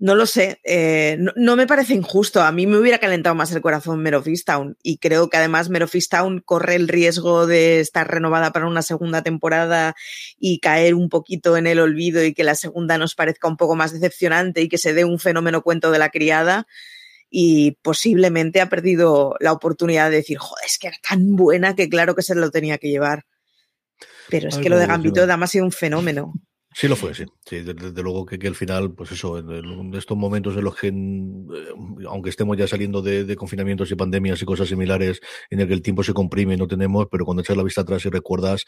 [0.00, 2.40] No lo sé, eh, no, no, me parece injusto.
[2.42, 5.70] A mí me hubiera calentado más el corazón Mare of Easttown y creo que además
[5.70, 9.96] Mare of Easttown corre el riesgo de estar renovada para una segunda temporada
[10.38, 13.74] y caer un poquito en el olvido y que la segunda nos parezca un poco
[13.74, 16.68] más decepcionante y que se dé un fenómeno cuento de la criada
[17.30, 21.88] y posiblemente ha perdido la oportunidad de decir, joder, es que era tan buena que
[21.88, 23.26] claro que se lo tenía que llevar.
[24.28, 26.34] Pero es que lo de Gambito Dama ha sido un fenómeno.
[26.78, 27.24] Sí lo fue, sí.
[27.44, 30.86] sí desde, luego que, que, al final, pues eso, en, estos momentos en los que,
[30.86, 35.66] eh, aunque estemos ya saliendo de, de, confinamientos y pandemias y cosas similares, en el
[35.66, 38.10] que el tiempo se comprime y no tenemos, pero cuando echas la vista atrás y
[38.10, 38.64] recuerdas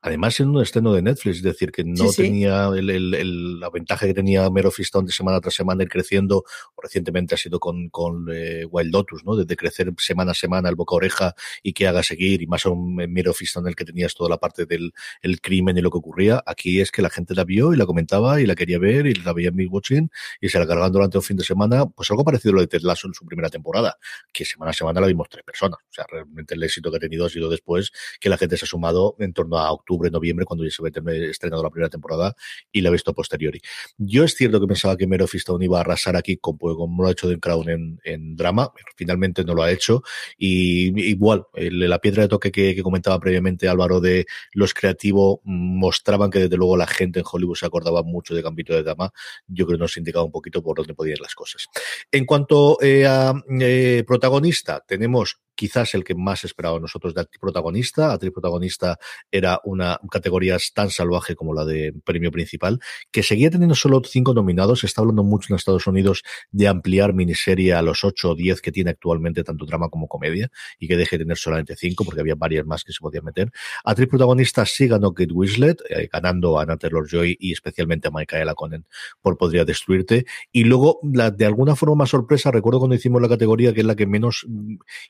[0.00, 3.60] Además, siendo un estreno de Netflix, es decir, que no sí, tenía el, el, el,
[3.60, 7.38] la ventaja que tenía Mero Fistón de semana tras semana ir creciendo, o recientemente ha
[7.38, 9.34] sido con, con eh, Wild Lotus, ¿no?
[9.34, 12.94] Desde crecer semana a semana el boca oreja y que haga seguir, y más un
[12.94, 15.98] Mero Fistón en el que tenías toda la parte del el crimen y lo que
[15.98, 16.42] ocurría.
[16.46, 19.14] Aquí es que la gente la vio y la comentaba y la quería ver y
[19.14, 22.10] la veía en mi watching y se la cargaban durante un fin de semana, pues
[22.10, 23.98] algo parecido a lo de Ted Lasso en su primera temporada,
[24.32, 25.80] que semana a semana la vimos tres personas.
[25.80, 28.64] O sea, realmente el éxito que ha tenido ha sido después que la gente se
[28.64, 32.34] ha sumado en torno a octubre, noviembre, cuando ya se había estrenado la primera temporada
[32.70, 33.60] y la he visto posteriori.
[33.96, 37.02] Yo es cierto que pensaba que Mero Fistone iba a arrasar aquí con, pues, como
[37.02, 40.02] lo ha hecho The Crown en, en drama, finalmente no lo ha hecho
[40.36, 46.30] y igual, la piedra de toque que, que, comentaba previamente Álvaro de los creativos mostraban
[46.30, 49.10] que desde luego la gente en Hollywood se acordaba mucho de Gambito de Dama,
[49.46, 51.66] yo creo que nos indicaba un poquito por dónde podían ir las cosas.
[52.10, 57.40] En cuanto eh, a eh, protagonista, tenemos quizás el que más esperaba nosotros de actriz
[57.40, 58.12] protagonista.
[58.12, 58.96] Actriz protagonista
[59.28, 62.78] era una categoría tan salvaje como la de premio principal,
[63.10, 64.80] que seguía teniendo solo cinco nominados.
[64.80, 68.60] Se está hablando mucho en Estados Unidos de ampliar miniserie a los ocho o diez
[68.60, 72.20] que tiene actualmente tanto drama como comedia y que deje de tener solamente cinco porque
[72.20, 73.50] había varias más que se podían meter.
[73.82, 78.54] Actriz protagonista sí ganó Kate Winslet, eh, ganando a Anna Taylor-Joy y especialmente a Michaela
[78.54, 78.86] Conen
[79.20, 80.24] por Podría Destruirte.
[80.52, 83.96] Y luego, de alguna forma más sorpresa, recuerdo cuando hicimos la categoría que es la
[83.96, 84.46] que menos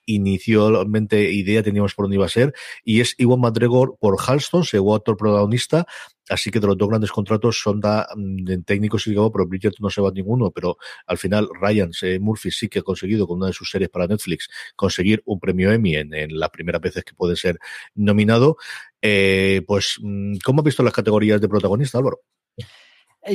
[0.07, 4.65] inició inicialmente idea teníamos por dónde iba a ser, y es Iwan McGregor por Halston,
[4.65, 5.87] segundo actor protagonista,
[6.29, 9.91] así que de los dos grandes contratos son da, de técnicos y pero Bridget no
[9.91, 13.39] se va a ninguno, pero al final Ryan eh, Murphy sí que ha conseguido con
[13.39, 17.05] una de sus series para Netflix conseguir un premio Emmy en, en las primeras veces
[17.05, 17.59] que puede ser
[17.95, 18.57] nominado.
[19.01, 19.99] Eh, pues,
[20.45, 22.21] ¿cómo has visto las categorías de protagonista, Álvaro?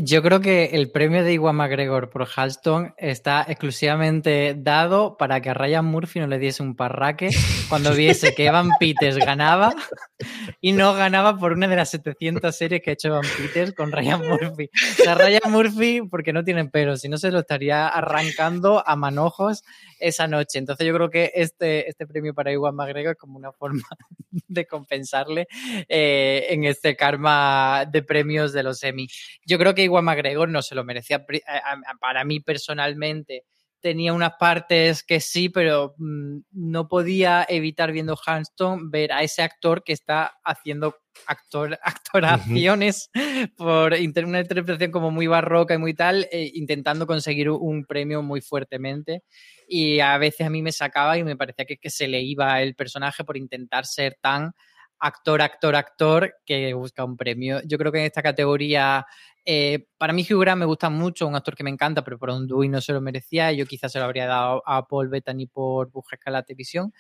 [0.02, 5.52] Yo creo que el premio de Iwan McGregor por Halston está exclusivamente dado para que
[5.52, 7.30] a Ryan Murphy no le diese un parraque
[7.70, 9.74] cuando viese que Evan Peters ganaba
[10.62, 13.92] y no ganaba por una de las 700 series que ha hecho Evan Peters con
[13.92, 14.70] Ryan Murphy.
[15.00, 18.96] O sea, Ryan Murphy, porque no tienen pelo, si no se lo estaría arrancando a
[18.96, 19.64] manojos
[20.08, 20.60] esa noche.
[20.60, 23.84] Entonces yo creo que este, este premio para Iwan McGregor es como una forma
[24.48, 25.48] de compensarle
[25.88, 29.08] eh, en este karma de premios de los Emmy.
[29.46, 31.26] Yo creo que Iwan McGregor no se lo merecía.
[32.00, 33.46] Para mí personalmente
[33.84, 39.41] tenía unas partes que sí, pero mmm, no podía evitar viendo Hanston ver a ese
[39.41, 40.96] actor que está haciendo
[41.28, 43.56] actor, actoraciones uh -huh.
[43.56, 48.24] por inter, una interpretación como muy barroca y muy tal, eh, intentando conseguir un premio
[48.24, 49.24] muy fuertemente.
[49.67, 52.62] Y a veces a mí me sacaba y me parecía que, que se le iba
[52.62, 54.54] el personaje por intentar ser tan
[55.00, 57.60] actor, actor, actor que busca un premio.
[57.65, 59.06] Yo creo que en esta categoría
[59.46, 62.30] eh, para mí Hugh Grant me gusta mucho, un actor que me encanta, pero por
[62.30, 63.52] un Dewey no se lo merecía.
[63.52, 66.94] Yo quizás se lo habría dado a Paul Bettany por Busca la televisión.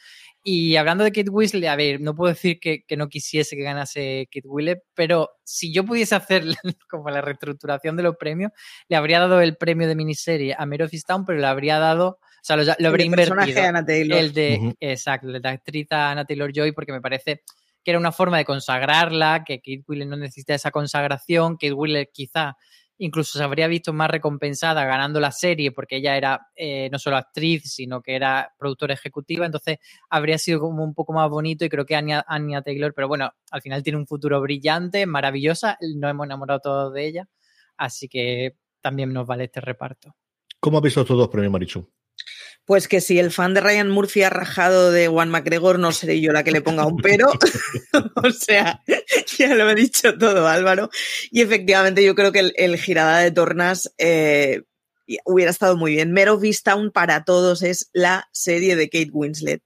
[0.43, 3.63] Y hablando de Kate Winslet, a ver, no puedo decir que, que, no quisiese que
[3.63, 6.43] ganase Kate Winslet, pero si yo pudiese hacer
[6.89, 8.51] como la reestructuración de los premios,
[8.89, 12.07] le habría dado el premio de miniserie a Mare of Town, pero le habría dado,
[12.07, 13.37] o sea, lo, lo habría invertido.
[13.37, 14.75] El de, uh -huh.
[14.79, 17.43] exacto, el de actriz Anna Taylor Joy, porque me parece
[17.83, 22.11] que era una forma de consagrarla, que Kate Winslet no necesita esa consagración, Kate Winslet
[22.11, 22.55] quizá
[22.97, 27.17] incluso se habría visto más recompensada ganando la serie porque ella era eh, no solo
[27.17, 31.69] actriz, sino que era productora ejecutiva, entonces habría sido como un poco más bonito y
[31.69, 32.23] creo que Anya
[32.63, 37.07] Taylor, pero bueno, al final tiene un futuro brillante, maravillosa, nos hemos enamorado todos de
[37.07, 37.29] ella,
[37.77, 40.15] así que también nos vale este reparto.
[40.59, 41.85] ¿Cómo has visto estos dos premios, Marichu?
[42.65, 46.21] Pues que si el fan de Ryan Murphy ha rajado de Juan McGregor, no seré
[46.21, 47.27] yo la que le ponga un pero.
[48.15, 48.81] o sea,
[49.37, 50.89] ya lo he dicho todo, Álvaro.
[51.29, 54.61] Y efectivamente, yo creo que el, el girada de tornas eh,
[55.25, 56.11] hubiera estado muy bien.
[56.11, 59.61] Mero Vistown para todos es la serie de Kate Winslet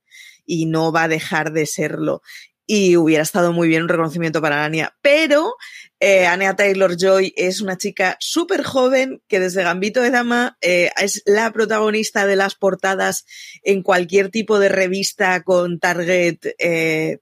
[0.45, 2.21] y no va a dejar de serlo.
[2.65, 4.95] Y hubiera estado muy bien un reconocimiento para Anya.
[5.01, 5.53] Pero
[5.99, 10.91] eh, Anya Taylor Joy es una chica súper joven que desde Gambito de Dama eh,
[11.01, 13.25] es la protagonista de las portadas
[13.63, 17.19] en cualquier tipo de revista con target eh,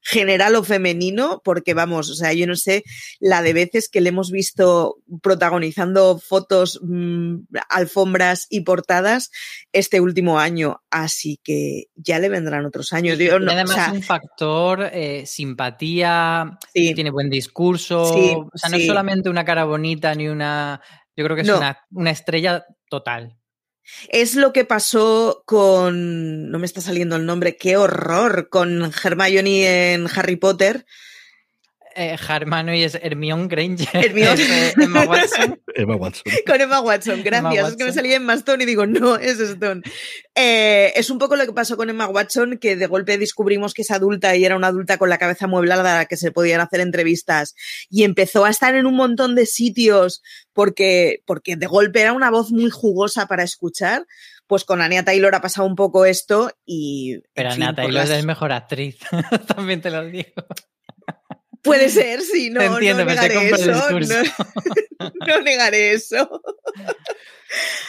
[0.00, 2.82] general o femenino, porque vamos, o sea, yo no sé
[3.20, 9.30] la de veces que le hemos visto protagonizando fotos, mmm, alfombras y portadas
[9.72, 13.18] este último año, así que ya le vendrán otros años.
[13.18, 16.94] No, además o sea, un factor eh, simpatía, Sí.
[16.94, 18.82] tiene buen discurso, Sí, o sea, no sí.
[18.82, 20.80] es solamente una cara bonita ni una...
[21.16, 21.58] Yo creo que es No.
[21.58, 23.37] una, una estrella total.
[24.08, 26.50] Es lo que pasó con.
[26.50, 28.48] No me está saliendo el nombre, qué horror.
[28.48, 30.86] Con Hermione en Harry Potter.
[31.96, 33.88] Eh, Hermione es Hermione Granger.
[33.92, 34.32] Hermione.
[34.42, 35.60] es, eh, Emma Watson.
[35.74, 36.32] Emma Watson.
[36.46, 37.54] Con Emma Watson, gracias.
[37.54, 37.92] Emma Es que me Watson.
[37.94, 39.82] salía Emma Stone y digo, no, es Stone.
[40.34, 43.82] Eh, es un poco lo que pasó con Emma Watson, que de golpe descubrimos que
[43.82, 46.60] es adulta y era una adulta con la cabeza amueblada a la que se podían
[46.60, 47.54] hacer entrevistas.
[47.90, 50.22] Y empezó a estar en un montón de sitios
[50.52, 54.06] porque, porque de golpe era una voz muy jugosa para escuchar.
[54.46, 57.12] Pues con Anya Taylor ha pasado un poco esto y.
[57.16, 58.96] en Pero por Taylor las- es mejor actriz.
[59.54, 60.30] También te lo digo.
[61.62, 63.72] Puede ser, sí, no, entiendo, no negaré eso.
[63.72, 64.00] No,
[65.26, 66.42] no negaré eso.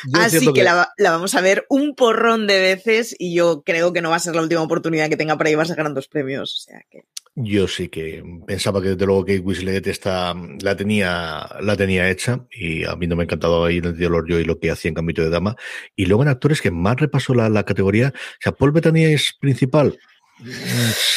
[0.06, 3.64] Yo Así cierto que, la, la vamos a ver un porrón de veces y yo
[3.64, 6.56] creo que no va a ser la última oportunidad que tenga para llevarse grandes premios.
[6.56, 7.04] O sea que.
[7.36, 12.46] Yo sí que pensaba que desde luego Kate Winslet esta, la tenía, la tenía hecha
[12.52, 14.72] y a mí no me ha encantado ahí en el Diolor yo y lo que
[14.72, 15.56] hacía en Cambio de Dama.
[15.96, 19.34] Y luego en actores que más repasó la, la categoría, o sea, Paul Bettany es
[19.40, 19.98] principal.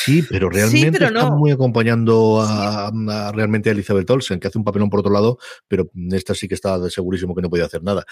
[0.04, 4.58] Sí, pero realmente pero está muy acompañando a, a realmente a Elizabeth Olsen, que hace
[4.58, 5.38] un papelón por otro lado,
[5.68, 8.04] pero esta sí que está de segurísimo que no podía hacer nada.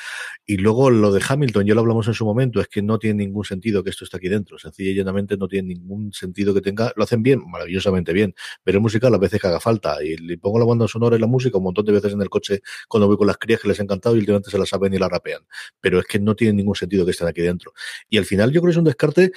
[0.47, 3.25] Y luego lo de Hamilton, ya lo hablamos en su momento, es que no tiene
[3.25, 4.59] ningún sentido que esto esté aquí dentro.
[4.59, 6.93] Sencilla y llanamente no tiene ningún sentido que tenga.
[6.95, 10.03] Lo hacen bien, maravillosamente bien, pero es musical las veces que haga falta.
[10.03, 12.31] Y le pongo la banda sonora y la música un montón de veces en el
[12.31, 14.95] coche cuando voy con las crías que les ha encantado y últimamente se la saben
[14.95, 15.43] y la rapean.
[15.81, 17.73] Pero es que no tiene ningún sentido que estén aquí dentro.
[18.09, 19.33] Y al final yo creo que es un descarte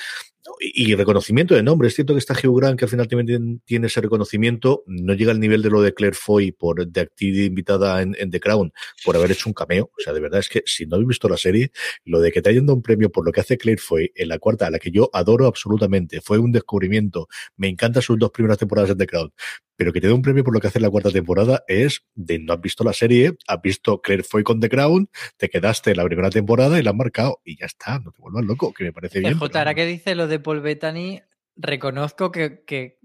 [0.60, 1.88] y reconocimiento de nombre.
[1.88, 4.84] Es cierto que está Hugh Grant, que al final también tiene, ese reconocimiento.
[4.88, 8.30] No llega al nivel de lo de Claire Foy por de actriz invitada en, en
[8.32, 8.72] The Crown
[9.04, 9.92] por haber hecho un cameo.
[9.98, 11.72] O sea, de verdad es que si no habéis visto la serie,
[12.06, 14.30] lo de que te hayan dado un premio por lo que hace Claire Foy en
[14.30, 17.28] la cuarta, a la que yo adoro absolutamente, fue un descubrimiento.
[17.58, 19.34] Me encantan sus dos primeras temporadas en The Crown.
[19.76, 22.04] Pero que te dé un premio por lo que hace en la cuarta temporada es
[22.14, 25.92] de no has visto la serie, has visto Claire Foy con The Crown, te quedaste
[25.92, 28.74] en la primera temporada y la has marcado y ya está, no te vuelvas loco,
[28.74, 29.38] que me parece bien.
[29.38, 29.76] J, ahora vamos.
[29.76, 31.22] que dice lo de Paul Bettany,
[31.56, 33.00] reconozco que, que,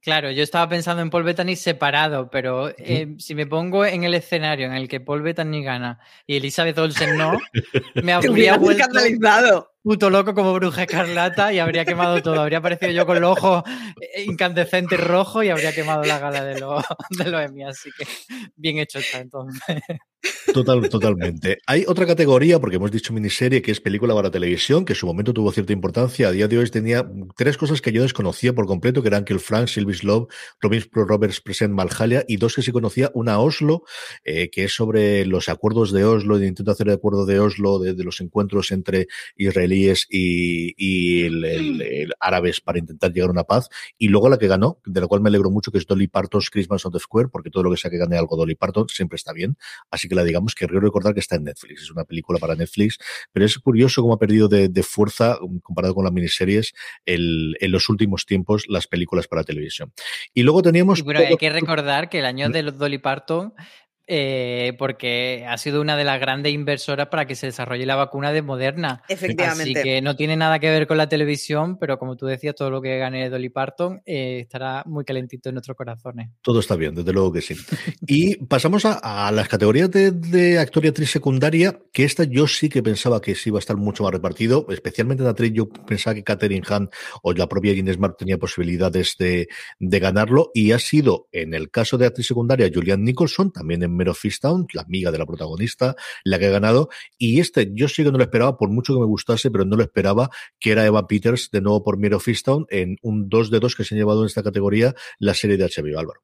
[0.00, 4.14] claro, yo estaba pensando en Paul Bettany separado, pero eh, si me pongo en el
[4.14, 7.38] escenario en el que Paul Bettany gana y Elizabeth Olsen no,
[8.02, 9.73] me habría vuelto escandalizado.
[9.84, 12.40] Puto loco como bruja escarlata y habría quemado todo.
[12.40, 13.62] Habría aparecido yo con los ojos
[14.26, 17.42] incandescentes rojos y habría quemado la gala de los, de los.
[17.68, 18.06] Así que
[18.56, 19.82] bien hecho está entonces.
[20.52, 21.58] Total, totalmente.
[21.66, 25.06] Hay otra categoría, porque hemos dicho miniserie, que es película para televisión, que en su
[25.06, 26.28] momento tuvo cierta importancia.
[26.28, 29.40] A día de hoy tenía tres cosas que yo desconocía por completo, que eran Kill
[29.40, 30.28] Frank, Sylvie's Love,
[30.60, 33.82] Robin Roberts Present Malhalia, y dos que sí conocía, una Oslo,
[34.24, 37.40] eh, que es sobre los acuerdos de Oslo, el intento de hacer el acuerdo de
[37.40, 39.08] Oslo, de, los encuentros entre
[39.74, 43.68] israelíes y, y el- el- el árabes para intentar llegar a una paz.
[43.98, 46.50] Y luego la que ganó, de la cual me alegro mucho, que es Dolly Parton's
[46.50, 49.16] Christmas on the Square, porque todo lo que sea que gane algo Dolly Parton siempre
[49.16, 49.56] está bien.
[49.90, 51.82] Así que la digamos que quiero recordar que está en Netflix.
[51.82, 52.98] Es una película para Netflix,
[53.32, 56.72] pero es curioso cómo ha perdido de, de fuerza um, comparado con las miniseries
[57.04, 59.92] el- en los últimos tiempos las películas para televisión.
[60.32, 60.98] Y luego teníamos.
[61.00, 63.54] Y bueno, hay que recordar que el año de Dolly Parton,
[64.06, 68.32] eh, porque ha sido una de las grandes inversoras para que se desarrolle la vacuna
[68.32, 69.02] de Moderna.
[69.08, 69.80] Efectivamente.
[69.80, 72.70] Así que no tiene nada que ver con la televisión, pero como tú decías, todo
[72.70, 76.30] lo que gane Dolly Parton eh, estará muy calentito en nuestros corazones.
[76.42, 77.54] Todo está bien, desde luego que sí.
[78.06, 82.46] Y pasamos a, a las categorías de, de actor y actriz secundaria, que esta yo
[82.46, 85.68] sí que pensaba que sí iba a estar mucho más repartido, especialmente en actriz yo
[85.68, 86.90] pensaba que Catherine Hahn
[87.22, 91.70] o la propia Guinness Mark tenía posibilidades de, de ganarlo, y ha sido, en el
[91.70, 95.96] caso de actriz secundaria, Julianne Nicholson, también en Mero Fistown, la amiga de la protagonista,
[96.24, 99.00] la que ha ganado, y este yo sí que no lo esperaba, por mucho que
[99.00, 100.30] me gustase, pero no lo esperaba,
[100.60, 103.84] que era Eva Peters, de nuevo por Mero Fistown, en un 2 de 2 que
[103.84, 106.20] se han llevado en esta categoría la serie de HBO, Álvaro.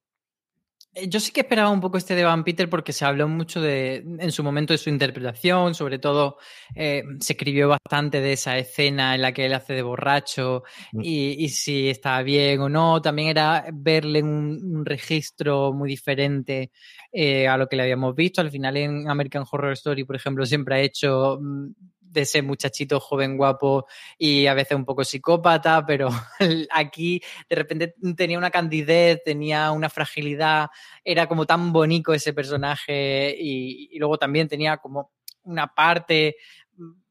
[0.93, 3.61] Eh, Yo sí que esperaba un poco este de Van Peter porque se habló mucho
[3.61, 6.39] de, en su momento de su interpretación, sobre todo
[6.75, 11.01] eh, se escribió bastante de esa escena en la que él hace de borracho Mm.
[11.05, 13.01] y, y si estaba bien o no.
[13.01, 16.73] También era verle un, un registro muy diferente
[17.13, 18.41] eh, a lo que le habíamos visto.
[18.41, 21.69] Al final en American Horror Story, por ejemplo, siempre ha hecho mm,
[22.01, 23.87] de ese muchachito joven guapo
[24.19, 26.09] y a veces un poco psicópata, pero
[26.71, 30.69] aquí de repente tenía una candidez, tenía una fragilidad,
[31.05, 35.13] era como tan bonito ese personaje y, y luego también tenía como
[35.45, 36.37] una parte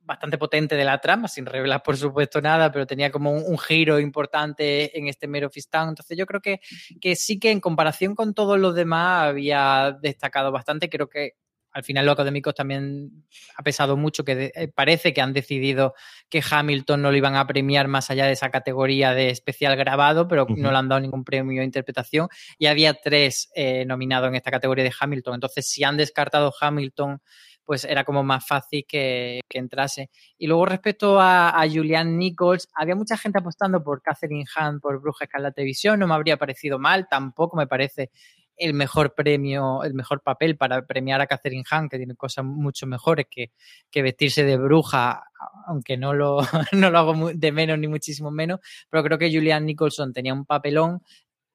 [0.09, 3.99] bastante potente de la trama, sin revelar por supuesto nada, pero tenía como un, giro
[3.99, 5.89] importante en este Mero Town.
[5.89, 6.59] Entonces yo creo que,
[6.99, 10.89] que sí que en comparación con todos los demás había destacado bastante.
[10.89, 11.35] Creo que
[11.71, 15.93] al final los académicos también ha pesado mucho que eh, parece que han decidido
[16.27, 20.27] que Hamilton no lo iban a premiar más allá de esa categoría de especial grabado,
[20.27, 22.27] pero no le han dado ningún premio de interpretación.
[22.57, 25.35] Y había tres eh, nominados en esta categoría de Hamilton.
[25.35, 27.21] Entonces, si han descartado Hamilton,
[27.69, 30.09] pues era como más fácil que, entrase.
[30.39, 35.25] Y luego respecto a, Julian Nichols, había mucha gente apostando por Catherine Hahn, por Bruja
[35.25, 38.09] Escarlata Televisión, no me habría parecido mal, tampoco me parece
[38.57, 42.87] el mejor premio, el mejor papel para premiar a Catherine Hahn, que tiene cosas mucho
[42.87, 43.51] mejores que,
[43.91, 45.25] que vestirse de bruja,
[45.67, 46.39] aunque no lo,
[46.71, 50.45] no lo hago de menos ni muchísimo menos, pero creo que Julian Nicholson tenía un
[50.45, 51.03] papelón.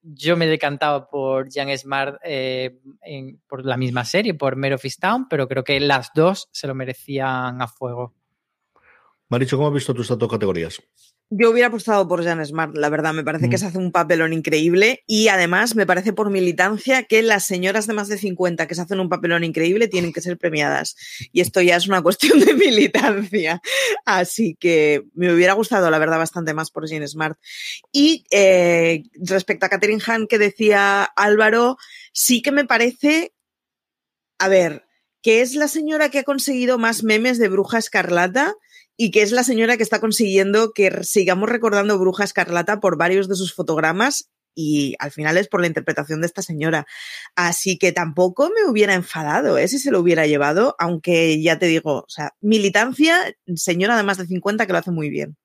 [0.07, 2.79] Yo me he decantado por Jan Smart eh,
[3.49, 6.75] por la misma serie, por Mare of Town, pero creo que las dos se lo
[6.75, 8.13] merecían a fuego.
[9.31, 10.83] Maricho, ¿cómo has visto tus dos categorías?
[11.31, 13.59] Yo hubiera apostado por Jan Smart, la verdad, me parece que mm.
[13.59, 17.95] se hace un papelón increíble y además me parece por militancia que las señoras de
[17.95, 20.97] más de 50 que se hacen un papelón increíble tienen que ser premiadas.
[21.33, 23.61] Y esto ya es una cuestión de militancia.
[24.05, 27.39] Así que me hubiera gustado, la verdad, bastante más por Jan Smart.
[27.91, 31.79] Y eh, respecto a Catherine Hahn que decía Álvaro,
[32.13, 33.33] sí que me parece,
[34.39, 34.85] a ver,
[35.23, 38.55] que es la señora que ha conseguido más memes de Bruja Escarlata
[38.97, 43.29] y que es la señora que está consiguiendo que sigamos recordando Bruja Escarlata por varios
[43.29, 46.87] de sus fotogramas y al final es por la interpretación de esta señora.
[47.35, 49.69] Así que tampoco me hubiera enfadado ¿eh?
[49.69, 54.19] si se lo hubiera llevado, aunque ya te digo, o sea, militancia, señora de más
[54.19, 55.37] de 50 que lo hace muy bien.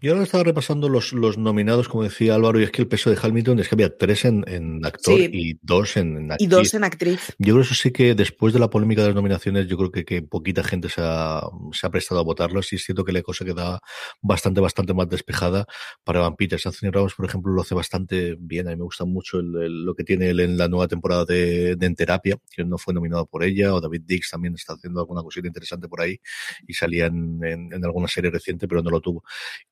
[0.00, 3.08] Yo ahora estaba repasando los, los nominados, como decía Álvaro, y es que el peso
[3.10, 6.46] de Hamilton es que había tres en, en actor y dos en, actriz.
[6.46, 7.20] Y dos en actriz.
[7.38, 9.92] Yo creo que eso sí que después de la polémica de las nominaciones, yo creo
[9.92, 11.42] que, que poquita gente se ha,
[11.72, 13.80] se ha prestado a votarlas y es cierto que la cosa queda
[14.20, 15.66] bastante, bastante más despejada
[16.02, 16.66] para Van Peters.
[16.66, 18.66] Anthony Ramos, por ejemplo, lo hace bastante bien.
[18.66, 21.86] A mí me gusta mucho lo que tiene él en la nueva temporada de, de
[21.86, 25.22] En Terapia, que no fue nominado por ella, o David Dix también está haciendo alguna
[25.22, 26.18] cosita interesante por ahí
[26.66, 29.22] y salía en, en alguna serie reciente, pero no lo tuvo.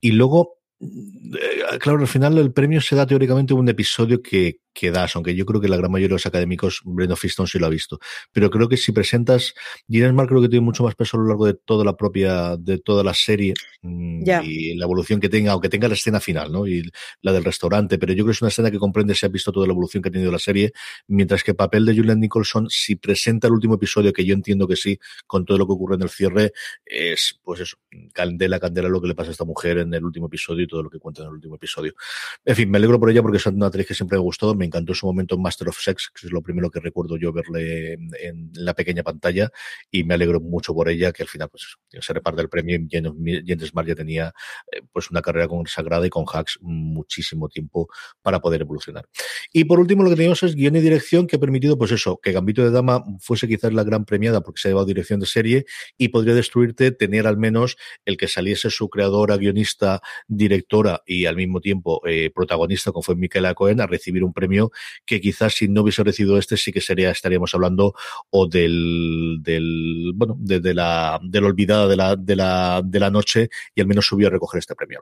[0.01, 4.91] Y luego, eh, claro, al final el premio se da teóricamente un episodio que, que
[4.91, 7.67] das, aunque yo creo que la gran mayoría de los académicos, Brenda Fiston sí lo
[7.67, 7.99] ha visto.
[8.33, 9.55] Pero creo que si presentas,
[9.89, 12.57] Gina Mark creo que tiene mucho más peso a lo largo de toda la propia,
[12.57, 16.53] de toda la serie mm, y la evolución que tenga, aunque tenga la escena final,
[16.53, 16.67] ¿no?
[16.67, 16.83] Y
[17.23, 19.53] la del restaurante, pero yo creo que es una escena que comprende si ha visto
[19.53, 20.73] toda la evolución que ha tenido la serie,
[21.09, 24.67] mientras que el papel de Julian Nicholson, si presenta el último episodio, que yo entiendo
[24.67, 26.53] que sí, con todo lo que ocurre en el cierre,
[26.85, 27.77] es, pues eso,
[28.13, 30.83] candela, candela lo que le pasa a esta mujer en el último episodio y todo
[30.83, 31.95] lo que cuenta en el último episodio.
[32.45, 34.67] En fin, me alegro por ella porque es una actriz que siempre me gustó, me
[34.67, 37.95] encantó su momento en Master of Sex, que es lo primero que recuerdo yo verle
[37.95, 39.51] en, la pequeña pantalla,
[39.91, 42.89] y me alegro mucho por ella, que al final pues se reparte el premio y
[42.91, 44.35] James Smart ya tenía
[44.71, 47.89] eh, pues una carrera consagrada y con hacks muchísimo tiempo
[48.21, 49.09] para poder evolucionar.
[49.51, 52.21] Y por último lo que tenemos es guion y dirección que ha permitido pues eso,
[52.23, 55.27] que Gambito de Dama fuese quizás la gran premiada porque se ha llevado dirección de
[55.27, 55.65] serie
[55.97, 61.37] y podría destruirte tener al menos el que saliese su creadora, guionista, directora y al
[61.37, 64.50] mismo tiempo eh, protagonista como fue Michaela Cohen a recibir un premio
[65.07, 67.95] que quizás si no hubiese recibido este sí que sería, estaríamos hablando
[68.31, 73.49] o del, del bueno, de, de la olvidada de la, de la, de la noche
[73.75, 75.01] y al menos subió a recoger este premio.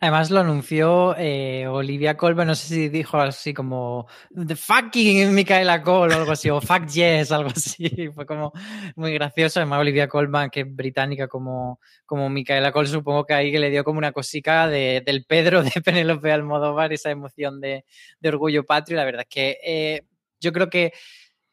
[0.00, 5.82] Además lo anunció eh, Olivia Colman, no sé si dijo así como The fucking Micaela
[5.82, 8.08] Cole o algo así, o Fuck Yes, algo así.
[8.14, 8.52] Fue como
[8.96, 9.60] muy gracioso.
[9.60, 13.70] Además, Olivia Colman, que es británica como, como Micaela Cole, supongo que ahí que le
[13.70, 17.84] dio como una cosica de, del Pedro de Penélope Almodóvar, esa emoción de,
[18.20, 18.96] de orgullo patrio.
[18.96, 20.02] La verdad es que eh,
[20.40, 20.92] yo creo que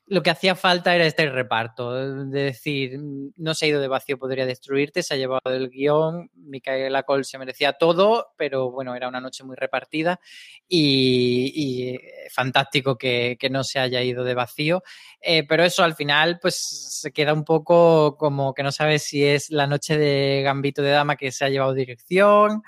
[0.07, 2.99] lo que hacía falta era este reparto, de decir,
[3.37, 7.23] no se ha ido de vacío, podría destruirte, se ha llevado el guion, Micaela Cole
[7.23, 10.19] se merecía todo, pero bueno, era una noche muy repartida
[10.67, 11.97] y,
[12.31, 14.83] fantástico que, no se haya ido de vacío,
[15.21, 16.55] eh, pero eso al final pues
[17.01, 20.91] se queda un poco como que no sabes si es la noche de Gambito de
[20.91, 22.61] Dama que se ha llevado dirección,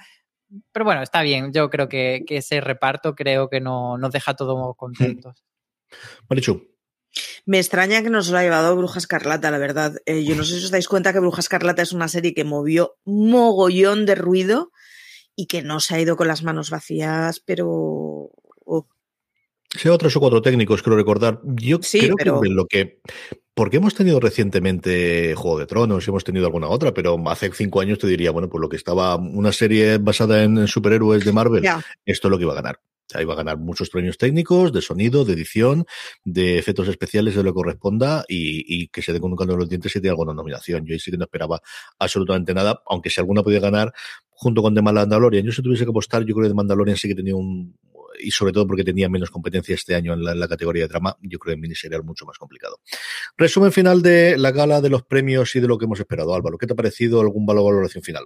[0.71, 4.75] pero bueno, está bien, yo creo que, ese reparto creo que no, nos deja todos
[4.75, 5.43] contentos.
[6.29, 6.76] Marichu.
[7.47, 9.95] Me extraña que nos lo haya llevado Bruja Escarlata, la verdad.
[10.05, 12.43] Eh, yo no sé si os dais cuenta que Bruja Escarlata es una serie que
[12.43, 14.73] movió mogollón de ruido
[15.33, 17.69] y que no se ha ido con las manos vacías, pero.
[18.65, 18.85] Oh.
[19.69, 21.39] Sí, otros o cuatro técnicos, quiero recordar.
[21.45, 22.99] Yo creo que lo que.
[23.53, 27.97] Porque hemos tenido recientemente Juego de Tronos, hemos tenido alguna otra, pero hace cinco años
[27.97, 31.65] te diría, bueno, pues lo que estaba una serie basada en superhéroes de Marvel,
[32.05, 32.81] esto es lo que iba a ganar.
[33.13, 35.85] Ahí va a ganar muchos premios técnicos, de sonido, de edición,
[36.25, 39.59] de efectos especiales, de lo que corresponda, y, que se den con un canto de
[39.59, 40.85] los dientes si tiene alguna nominación.
[40.85, 41.61] Yo ahí sí que no esperaba
[41.99, 43.93] absolutamente nada, aunque si alguna podía ganar
[44.29, 45.45] junto con The Mandalorian.
[45.45, 47.75] Yo si tuviese que apostar, yo creo que The Mandalorian sí que tenía un,
[48.19, 51.39] y sobre todo porque tenía menos competencia este año en la, categoría de drama, yo
[51.39, 52.79] creo que en miniserie mucho más complicado.
[53.37, 56.33] Resumen final de la gala de los premios y de lo que hemos esperado.
[56.33, 57.21] Álvaro, ¿qué te ha parecido?
[57.21, 58.25] ¿Algún valor valoración final?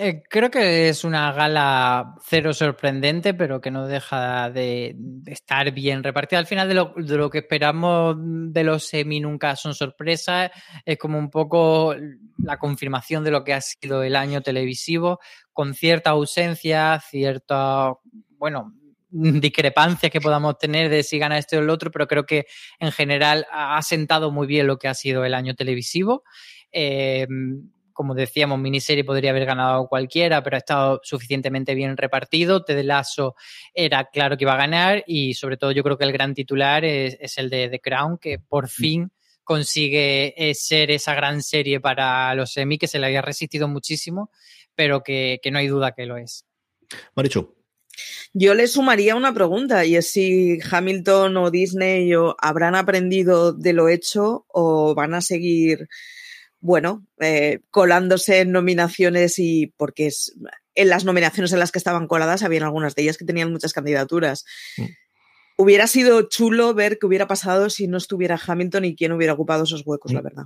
[0.00, 4.94] Eh, creo que es una gala cero sorprendente, pero que no deja de,
[5.26, 6.38] estar bien repartida.
[6.38, 10.52] Al final de lo, que esperamos de los semi nunca son sorpresas.
[10.86, 11.96] Es como un poco
[12.36, 15.18] la confirmación de lo que ha sido el año televisivo,
[15.52, 17.92] con cierta ausencia, cierta,
[18.36, 18.74] bueno,
[19.10, 22.46] discrepancias que podamos tener de si gana este o el otro, pero creo que
[22.78, 26.22] en general ha sentado muy bien lo que ha sido el año televisivo.
[26.70, 27.26] Eh,
[27.98, 32.62] como decíamos, miniserie podría haber ganado cualquiera, pero ha estado suficientemente bien repartido.
[32.62, 33.34] Ted Lasso
[33.74, 36.84] era claro que iba a ganar y sobre todo yo creo que el gran titular
[36.84, 38.68] es, el de The Crown, que por mm.
[38.68, 43.66] fin consigue eh, ser esa gran serie para los semi que se le había resistido
[43.66, 44.30] muchísimo,
[44.76, 46.46] pero que, no hay duda que lo es.
[47.16, 47.52] Marichu.
[48.32, 53.88] Yo le sumaría una pregunta y es si Hamilton o Disney habrán aprendido de lo
[53.88, 55.88] hecho o van a seguir
[56.60, 60.34] bueno, eh, colándose en nominaciones y porque es,
[60.74, 63.72] en las nominaciones en las que estaban coladas habían algunas de ellas que tenían muchas
[63.72, 64.44] candidaturas.
[64.76, 64.84] Mm.
[65.56, 69.64] Hubiera sido chulo ver qué hubiera pasado si no estuviera Hamilton y quién hubiera ocupado
[69.64, 70.24] esos huecos, la mm.
[70.24, 70.44] verdad.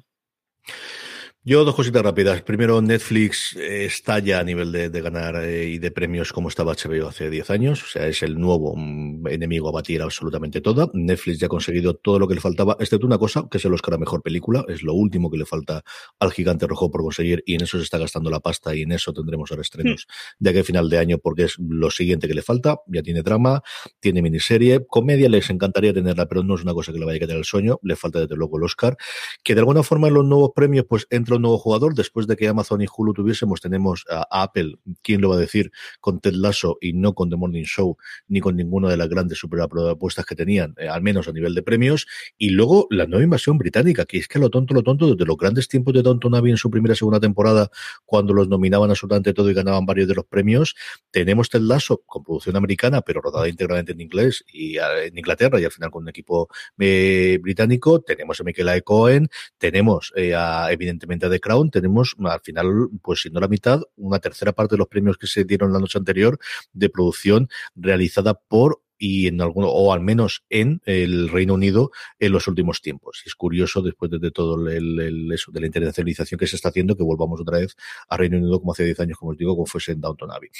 [1.45, 2.40] Yo dos cositas rápidas.
[2.43, 7.09] Primero, Netflix está ya a nivel de, ganar eh, y de premios como estaba HBO
[7.09, 7.82] hace 10 años.
[7.82, 10.88] O sea, es el nuevo mm, enemigo a batir absolutamente toda.
[10.93, 13.74] Netflix ya ha conseguido todo lo que le faltaba, excepto una cosa, que es el
[13.74, 14.64] Oscar a Mejor Película.
[14.68, 15.82] Es lo último que le falta
[16.20, 18.93] al Gigante Rojo por conseguir y en eso se está gastando la pasta y en
[18.93, 20.07] eso tendremos ahora estrenos
[20.38, 22.76] de aquí a final de año porque es lo siguiente que le falta.
[22.86, 23.62] Ya tiene drama,
[23.99, 24.86] tiene miniserie.
[24.86, 27.45] Comedia les encantaría tenerla, pero no es una cosa que le vaya a quedar el
[27.45, 27.80] sueño.
[27.82, 28.97] Le falta desde luego el Oscar.
[29.43, 31.95] Que de alguna forma en los nuevos premios pues un nuevo jugador.
[31.95, 35.70] Después de que Amazon y Hulu tuviésemos, tenemos a Apple, ¿quién lo va a decir?
[36.01, 37.97] Con Ted Lasso y no con The Morning Show,
[38.28, 41.62] ni con ninguna de las grandes superpropuestas que tenían, eh, al menos a nivel de
[41.62, 42.07] premios.
[42.39, 45.37] Y luego la nueva invasión británica, que es que lo tonto, lo tonto, desde los
[45.37, 47.70] grandes tiempos de Downton Abbey en su primera segunda temporada,
[48.05, 50.74] cuando los nominaban absolutamente todo y ganaban varios de los premios,
[51.11, 55.61] tenemos Ted Lasso con producción americana, pero rodada íntegramente en inglés y eh, en Inglaterra
[55.61, 58.01] y al final con un equipo eh, británico.
[58.01, 58.80] Tenemos a Michael A.
[58.80, 59.28] Cohen,
[59.59, 64.78] tenemos evidentemente The Crown, tenemos al final, pues siendo la mitad, una tercera parte de
[64.78, 66.38] los premios que se dieron la noche anterior
[66.72, 71.90] de producción realizada por y en alguno, o al menos en el Reino Unido
[72.20, 73.20] en los últimos tiempos.
[73.24, 76.96] Y es curioso, después de, todo el, eso, de la internacionalización que se está haciendo,
[76.96, 77.74] que volvamos otra vez
[78.09, 80.50] a Reino Unido como hace 10 años, como os digo, como fuese en Downton Abbey.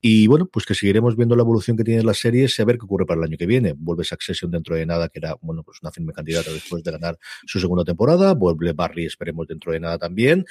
[0.00, 2.78] Y bueno, pues que seguiremos viendo la evolución que tiene la serie, y a ver
[2.78, 3.74] qué ocurre para el año que viene.
[3.76, 7.18] Vuelve Succession dentro de nada, que era, bueno, pues una firme candidata después de ganar
[7.44, 8.32] su segunda temporada.
[8.32, 10.46] Vuelve Barry, esperemos dentro de nada también.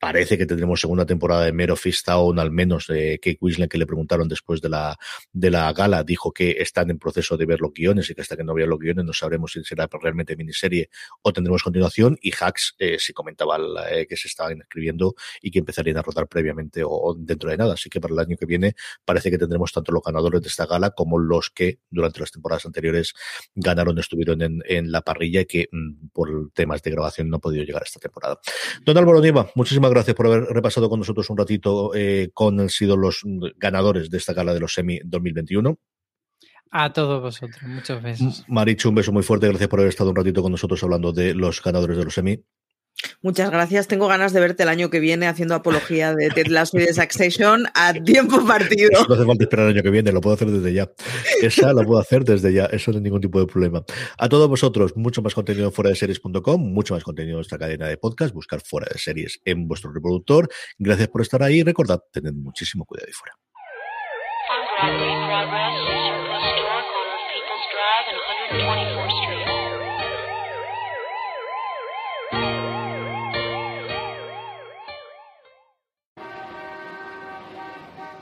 [0.00, 3.84] Parece que tendremos segunda temporada de Mero Town, al menos de Kate Winslet, que le
[3.84, 4.98] preguntaron después de la,
[5.30, 8.34] de la gala, dijo que están en proceso de ver los guiones y que hasta
[8.34, 10.88] que no vean los guiones no sabremos si será realmente miniserie
[11.20, 12.16] o tendremos continuación.
[12.22, 13.58] Y Hacks eh, se comentaba
[13.90, 17.74] eh, que se estaban escribiendo y que empezarían a rodar previamente o, dentro de nada.
[17.74, 20.64] Así que para el año que viene parece que tendremos tanto los ganadores de esta
[20.64, 23.12] gala como los que durante las temporadas anteriores
[23.54, 27.40] ganaron, estuvieron en, en la parrilla y que mm, por temas de grabación no han
[27.42, 28.40] podido llegar a esta temporada.
[28.82, 32.68] Don Álvaro Niva, muchísimas gracias por haber repasado con nosotros un ratito eh, con han
[32.68, 33.22] sido los
[33.56, 35.78] ganadores de esta gala de los Semi 2021.
[36.72, 38.44] A todos vosotros, muchos besos.
[38.46, 41.34] Marichu, un beso muy fuerte, gracias por haber estado un ratito con nosotros hablando de
[41.34, 42.40] los ganadores de los Semi.
[43.22, 43.86] Muchas gracias.
[43.88, 46.94] Tengo ganas de verte el año que viene haciendo apología de Ted Lasso y de
[46.94, 48.90] Succession a tiempo partido.
[49.08, 50.90] no hace falta esperar el año que viene, lo puedo hacer desde ya.
[51.42, 53.84] Esa la puedo hacer desde ya, eso no es ningún tipo de problema.
[54.18, 57.58] A todos vosotros, mucho más contenido en fuera de series.com, mucho más contenido en nuestra
[57.58, 60.48] cadena de podcast, buscar fuera de series en vuestro reproductor.
[60.78, 63.34] Gracias por estar ahí y recordad, tened muchísimo cuidado ahí fuera.